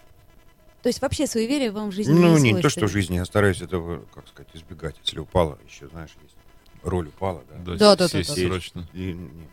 [0.82, 3.24] То есть вообще суеверие вам в жизни Ну, не не, то, что в жизни, я
[3.24, 4.96] стараюсь этого, как сказать, избегать.
[5.02, 6.36] Если упала, еще, знаешь, есть
[6.82, 7.74] роль упала, да.
[7.74, 8.48] Да, да, сесть да, да.
[8.48, 8.88] срочно.
[8.92, 9.48] И, не.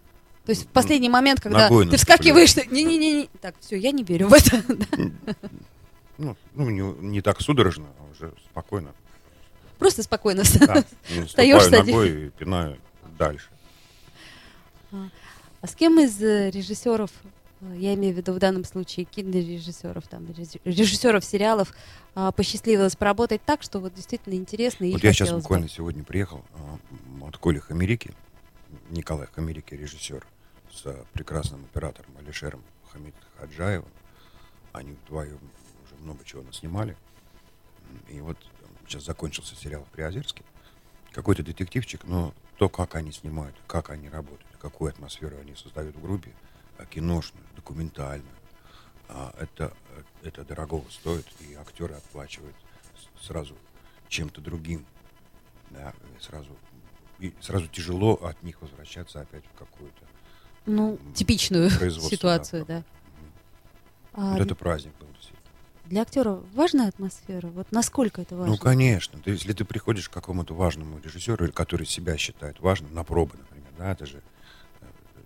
[0.45, 4.03] То есть в последний момент, когда Ногой ты вскакиваешь, ты- не-не-не, так, все, я не
[4.03, 4.63] верю в это.
[6.19, 8.93] Ну, ну не, не так судорожно, а уже спокойно.
[9.79, 10.43] Просто спокойно.
[10.59, 11.87] Да, не Встаёшь, наступаю садишь.
[11.87, 12.77] ногой и пинаю
[13.17, 13.49] дальше.
[14.91, 17.09] А с кем из э, режиссеров,
[17.73, 21.73] я имею в виду в данном случае кинорежиссеров, там, реж- режиссеров сериалов,
[22.15, 25.47] а, посчастливилось поработать так, что вот действительно интересно и Вот я сейчас хотелось бы?
[25.47, 28.13] буквально сегодня приехал а, от Коли Хамерики,
[28.89, 30.25] Николай Хамерики, режиссер,
[30.71, 32.61] с прекрасным оператором Алишером
[32.91, 33.89] Хамид Хаджаевым.
[34.71, 35.39] Они вдвоем
[35.85, 36.97] уже много чего наснимали.
[38.09, 38.37] И вот
[38.87, 40.43] сейчас закончился сериал в Приозерске.
[41.11, 46.01] Какой-то детективчик, но то, как они снимают, как они работают, какую атмосферу они создают в
[46.01, 46.31] группе,
[46.89, 48.35] киношную, документальную,
[49.09, 49.73] а, это,
[50.21, 52.55] э, это дорогого стоит, и актеры отплачивают
[53.21, 53.55] сразу
[54.07, 54.85] чем-то другим.
[55.71, 56.49] Да, сразу,
[57.19, 60.01] и сразу тяжело от них возвращаться опять в какую-то
[60.65, 61.69] Ну, типичную
[62.09, 62.77] ситуацию, да.
[62.77, 63.31] Мгм.
[64.13, 65.39] А Вот это праздник был действительно.
[65.85, 67.47] Для актера важная атмосфера?
[67.47, 68.53] Вот насколько это важно?
[68.53, 69.19] Ну, конечно.
[69.19, 73.37] Ты, если ты приходишь к какому-то важному режиссеру, или который себя считает важным, на пробы,
[73.37, 74.21] например, да, это же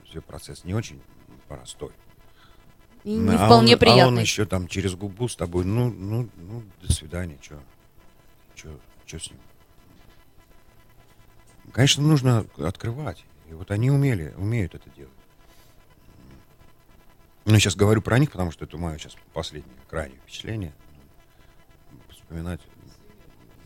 [0.10, 1.02] все процесс не очень
[1.48, 1.92] простой.
[3.04, 4.04] И не А вполне он, приятный.
[4.04, 7.60] А он еще там через губу с тобой, ну, ну, ну, до свидания, что,
[8.56, 9.40] что, с ним?
[11.72, 13.24] Конечно, нужно открывать.
[13.50, 15.14] И вот они умели, умеют это делать.
[17.46, 20.74] Ну, сейчас говорю про них, потому что это мое сейчас последнее, крайнее впечатление.
[22.10, 22.60] Вспоминать.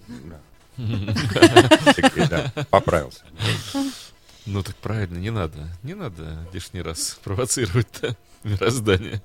[0.08, 0.40] Да,
[2.70, 3.24] Поправился.
[4.52, 5.70] Ну так правильно, не надо.
[5.82, 9.22] Не надо лишний раз провоцировать-то мироздание.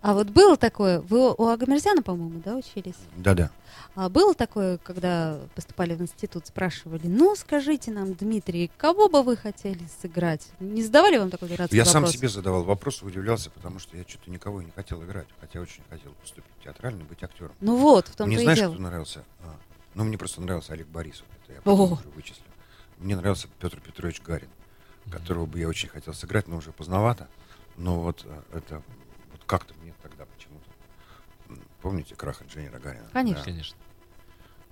[0.00, 2.94] А вот было такое, вы у Агамерзяна, по-моему, да, учились?
[3.16, 3.50] Да-да.
[3.96, 9.36] А было такое, когда поступали в институт, спрашивали, ну, скажите нам, Дмитрий, кого бы вы
[9.36, 10.46] хотели сыграть?
[10.60, 11.92] Не задавали вам такой дурацкий Я вопрос?
[11.92, 15.58] сам себе задавал вопрос удивлялся, потому что я что-то никого и не хотел играть, хотя
[15.60, 17.56] очень хотел поступить в театральный, быть актером.
[17.60, 18.74] Ну вот, в том-то Мне знаешь, дело.
[18.74, 19.24] кто нравился?
[19.42, 19.56] А,
[19.94, 21.62] ну, мне просто нравился Олег Борисов, это я О.
[21.64, 22.44] потом уже вычислил.
[22.98, 24.48] Мне нравился Петр Петрович Гарин,
[25.10, 27.28] которого бы я очень хотел сыграть, но уже поздновато.
[27.76, 28.82] Но вот а, это
[29.30, 31.62] вот как-то мне тогда почему-то.
[31.80, 33.08] Помните крах инженера Гарина?
[33.12, 33.38] Конечно.
[33.38, 33.76] Да, Конечно.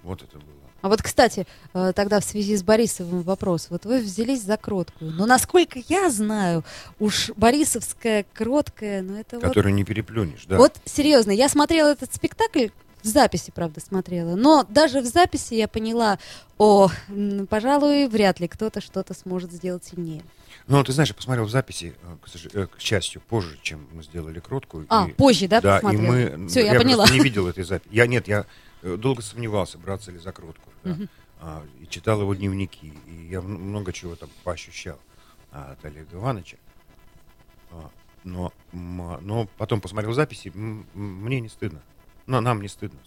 [0.02, 0.66] вот это было.
[0.82, 3.68] А вот, кстати, э, тогда в связи с Борисовым вопрос.
[3.70, 5.12] Вот вы взялись за кроткую.
[5.12, 6.64] Но насколько я знаю,
[6.98, 9.44] уж Борисовская кроткая, ну это вот...
[9.48, 10.58] Которую не переплюнешь, да.
[10.58, 12.68] Вот серьезно, я смотрела этот спектакль,
[13.06, 16.18] в записи, правда, смотрела, но даже в записи я поняла,
[16.58, 16.88] о,
[17.48, 20.22] пожалуй, вряд ли кто-то что-то сможет сделать сильнее.
[20.66, 24.02] Ну, ты знаешь, я посмотрел в записи, э, к, э, к счастью, позже, чем мы
[24.02, 24.86] сделали кроткую.
[24.88, 26.36] А, и- позже, да, Да, и посмотрела?
[26.36, 26.48] мы...
[26.48, 27.08] Всё, я просто поняла.
[27.08, 27.94] не видел этой записи.
[27.94, 28.44] Я, нет, я
[28.82, 30.74] э, долго сомневался, браться ли за кроткую.
[30.84, 30.96] да.
[31.38, 34.98] А, и читал его дневники, и я много чего там поощущал
[35.52, 36.56] а, от Олега Ивановича.
[37.70, 37.90] А,
[38.24, 41.80] но, м, но потом посмотрел записи, мне не стыдно.
[42.26, 42.98] Но нам не стыдно.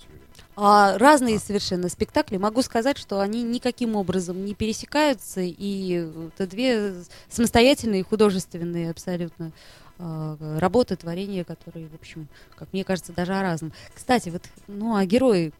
[0.55, 2.38] А разные совершенно спектакли.
[2.38, 6.95] Могу сказать, что они никаким образом не пересекаются, и это две
[7.30, 9.53] самостоятельные художественные абсолютно
[9.97, 13.72] а, работы, творения, которые, в общем, как мне кажется, даже о разном.
[13.93, 15.53] Кстати, вот, ну, а герои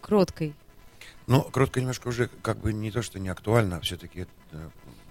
[0.00, 0.54] кроткой,
[1.26, 4.26] Но кротко немножко уже как бы не то, что не актуально, а все-таки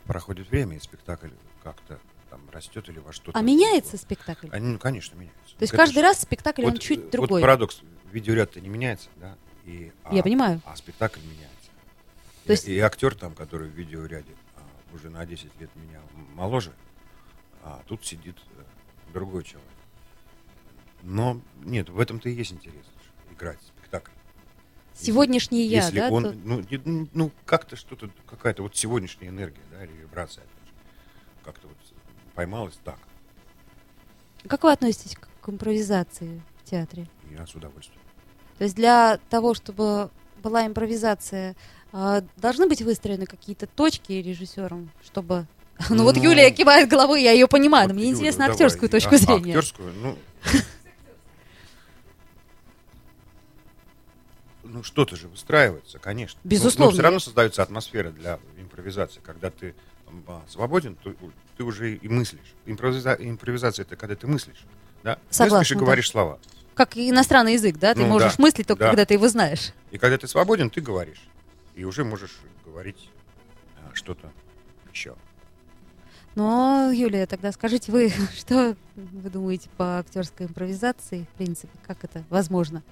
[0.05, 1.29] проходит время, и спектакль
[1.63, 1.99] как-то
[2.35, 3.37] там растет или во что-то.
[3.37, 4.47] а меняется спектакль?
[4.51, 5.55] Они, ну, конечно, меняются.
[5.55, 7.39] То есть это каждый раз спектакль, он вот, чуть э, другой.
[7.39, 7.81] Вот парадокс.
[8.11, 9.37] Видеоряд-то не меняется, да?
[9.65, 10.61] И, а, Я понимаю.
[10.65, 11.69] А спектакль меняется.
[12.45, 14.61] То есть- И, актер там, который в видеоряде а,
[14.93, 16.01] уже на 10 лет меня
[16.33, 16.73] моложе,
[17.63, 18.63] а тут сидит э,
[19.13, 19.69] другой человек.
[21.03, 22.85] Но нет, в этом-то и есть интерес.
[23.31, 24.11] Играть спектакль.
[24.93, 26.09] Сегодняшний я, Если да?
[26.09, 30.67] он, то- ну, ну, ну, как-то что-то, какая-то вот сегодняшняя энергия, да, или вибрация, опять
[30.67, 30.73] же,
[31.43, 31.77] как-то вот
[32.35, 32.97] поймалась так,
[34.47, 37.07] Как вы относитесь к, импровизации в театре?
[37.31, 37.99] я с удовольствием.
[38.57, 40.09] То есть для того, чтобы
[40.41, 41.55] была импровизация,
[41.91, 45.47] а, должны быть выстроены какие-то точки режиссером, чтобы...
[45.89, 48.53] Ну, вот Ну, Юлия кивает головой, я ее понимаю, но Вот, мне Юля, интересно давай.
[48.53, 49.51] актерскую точку А, зрения.
[49.57, 50.17] Актерскую, ну...
[54.63, 56.39] Ну, что-то же выстраивается, конечно.
[56.43, 56.91] Ну, Безусловно.
[56.91, 59.19] Но, все равно создается атмосфера для импровизации.
[59.23, 59.75] Когда ты
[60.27, 61.13] а, свободен, то
[61.57, 62.53] ты уже и мыслишь.
[62.65, 64.63] Импровиза- Импровизация это когда ты мыслишь.
[65.03, 65.17] Да?
[65.29, 65.79] Согласна, мыслишь и да.
[65.85, 66.39] говоришь слова.
[66.73, 67.93] Как иностранный язык, да?
[67.93, 68.87] Ты Ну, можешь да, мыслить только да.
[68.89, 69.71] когда ты его знаешь.
[69.91, 71.23] И когда ты свободен, ты говоришь.
[71.75, 72.35] И уже можешь
[72.65, 73.09] говорить
[73.77, 74.31] а, что-то
[74.91, 75.15] еще.
[76.35, 82.23] Но, Юлия, тогда скажите вы, что вы думаете по актерской импровизации, в принципе, как это
[82.29, 82.83] возможно?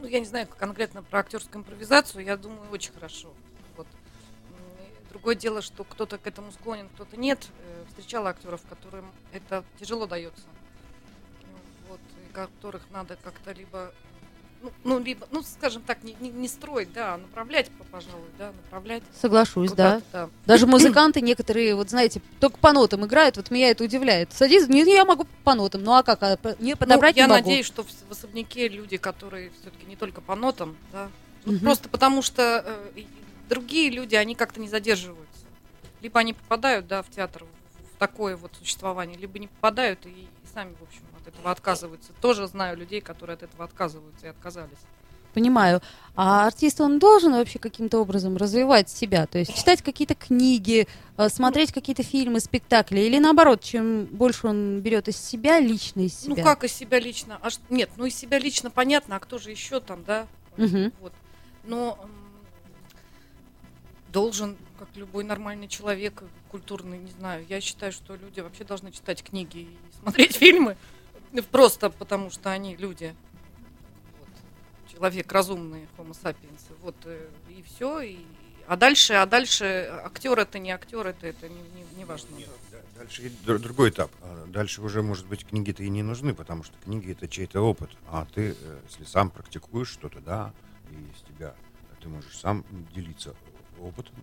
[0.00, 3.32] Ну, я не знаю конкретно про актерскую импровизацию, я думаю, очень хорошо.
[5.12, 7.46] Другое дело, что кто-то к этому склонен, кто-то нет.
[7.66, 9.04] Э, Встречала актеров, которым
[9.34, 10.40] это тяжело дается.
[11.42, 11.58] Ну,
[11.90, 13.92] Вот, и которых надо как-то либо,
[14.62, 18.24] ну, ну, либо, ну, скажем так, не, не, не строить, да, а направлять, по- пожалуй,
[18.38, 19.02] да, направлять.
[19.20, 20.00] Соглашусь, да.
[20.14, 20.30] да.
[20.46, 24.32] Даже музыканты некоторые, вот знаете, только по нотам играют, вот меня это удивляет.
[24.32, 27.32] Садись, не, я могу по нотам, ну а как, а не подобрать Ну, я не
[27.34, 27.42] могу.
[27.50, 31.10] надеюсь, что в, в особняке люди, которые все-таки не только по нотам, да,
[31.44, 31.60] ну, Мгм.
[31.66, 32.64] просто потому что
[32.96, 33.02] э,
[33.52, 35.44] другие люди, они как-то не задерживаются.
[36.00, 37.44] Либо они попадают, да, в театр
[37.94, 42.12] в такое вот существование, либо не попадают и, и сами, в общем, от этого отказываются.
[42.22, 44.78] Тоже знаю людей, которые от этого отказываются и отказались.
[45.34, 45.80] Понимаю.
[46.16, 49.26] А артист, он должен вообще каким-то образом развивать себя?
[49.26, 53.00] То есть читать какие-то книги, э, смотреть какие-то фильмы, спектакли?
[53.00, 56.36] Или наоборот, чем больше он берет из себя, лично из себя?
[56.36, 57.38] Ну как из себя лично?
[57.42, 60.26] А нет, ну из себя лично понятно, а кто же еще там, да?
[60.56, 60.92] Мгм.
[61.00, 61.12] Вот.
[61.64, 61.98] Но
[64.12, 69.22] должен, как любой нормальный человек, культурный, не знаю, я считаю, что люди вообще должны читать
[69.22, 70.76] книги и смотреть фильмы,
[71.50, 73.14] просто потому что они люди.
[74.20, 74.92] Вот.
[74.92, 76.60] Человек разумный, homo sapiens.
[76.82, 78.00] Вот э, и все.
[78.00, 78.18] И...
[78.66, 82.36] А дальше, а дальше актер это не актер, это, это не, не, не важно.
[82.36, 84.10] Нет, да, Дальше другой этап.
[84.20, 87.90] А, Дальше уже, может быть, книги-то и не нужны, потому что книги это чей-то опыт.
[88.08, 90.52] А ты, э, если сам практикуешь что-то, да,
[90.90, 91.54] и из тебя
[92.00, 93.34] ты можешь сам делиться
[93.82, 94.14] опытом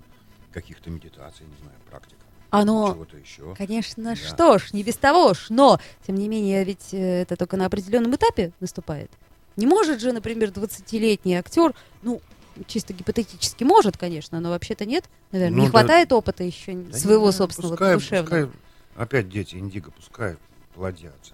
[0.51, 2.17] каких-то медитаций, не знаю, практик,
[2.49, 3.55] Оно, чего-то еще.
[3.55, 4.15] конечно, Да.
[4.15, 7.65] что ж, не без того ж, но, тем не менее, ведь э, это только на
[7.67, 9.11] определенном этапе наступает.
[9.55, 12.21] Не может же, например, 20-летний актер, ну,
[12.67, 15.71] чисто гипотетически может, конечно, но вообще-то нет, наверное, Ну не да.
[15.71, 18.23] хватает опыта еще Да своего не, собственного, пускай- душевного.
[18.47, 18.49] пускай
[18.95, 20.35] опять дети индиго, пускай
[20.73, 21.33] плодятся.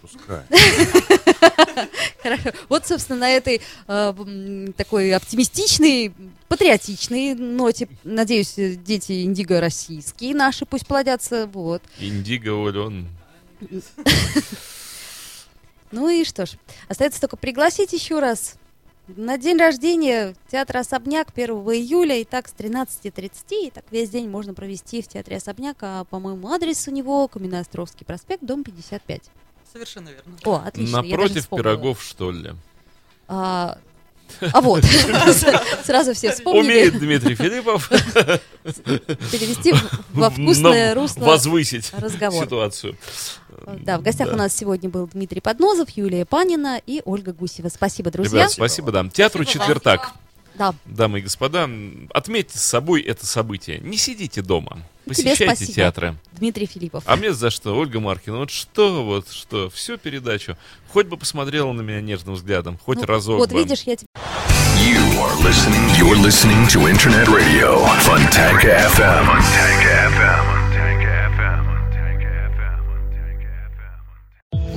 [0.00, 0.42] Пускай.
[2.22, 2.50] Хорошо.
[2.68, 6.12] Вот, собственно, на этой э, такой оптимистичной,
[6.48, 11.46] патриотичной ноте, надеюсь, дети индиго российские наши пусть плодятся.
[11.46, 11.82] Вот.
[11.98, 13.08] Индиго, Оль, он...
[15.90, 16.54] Ну и что ж,
[16.88, 18.56] остается только пригласить еще раз
[19.06, 22.18] на день рождения театра «Особняк» 1 июля.
[22.18, 23.66] И так с 13.30.
[23.66, 25.76] И так весь день можно провести в театре «Особняк».
[25.82, 29.22] А, по-моему, адрес у него Каменноостровский проспект, дом 55.
[29.74, 30.36] Совершенно верно.
[30.44, 31.02] О, отлично.
[31.02, 32.52] Напротив пирогов, что ли.
[33.26, 33.76] А,
[34.52, 34.84] а вот,
[35.84, 36.62] сразу все вспомнили.
[36.62, 37.88] Умеет Дмитрий Филиппов
[38.62, 39.74] Перевести
[40.12, 42.44] во вкусное русло возвысить разговор.
[42.44, 42.96] ситуацию.
[43.80, 47.68] Да, в гостях у нас сегодня был Дмитрий Поднозов, Юлия Панина и Ольга Гусева.
[47.68, 48.42] Спасибо, друзья.
[48.42, 49.08] Ребят, спасибо, да.
[49.08, 49.68] Театру Спасибо вам.
[49.68, 50.12] четвертак.
[50.54, 51.68] Да, Дамы и господа,
[52.10, 53.80] отметьте с собой это событие.
[53.80, 54.78] Не сидите дома.
[55.06, 56.16] Посещайте театры.
[56.32, 57.04] Дмитрий Филиппов.
[57.06, 58.38] А мне за что, Ольга Маркина?
[58.38, 60.56] Вот что, вот что, всю передачу.
[60.92, 63.58] Хоть бы посмотрела на меня нежным взглядом, хоть Ну, разок Вот бы.
[63.58, 65.90] видишь, я тебе You are listening.
[65.98, 69.26] You're listening to Internet Radio Fontanka FM.
[69.26, 70.44] Fontanka FM.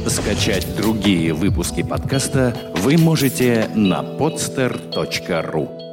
[0.10, 5.87] Скачать другие выпуски подкаста вы можете на podster.ru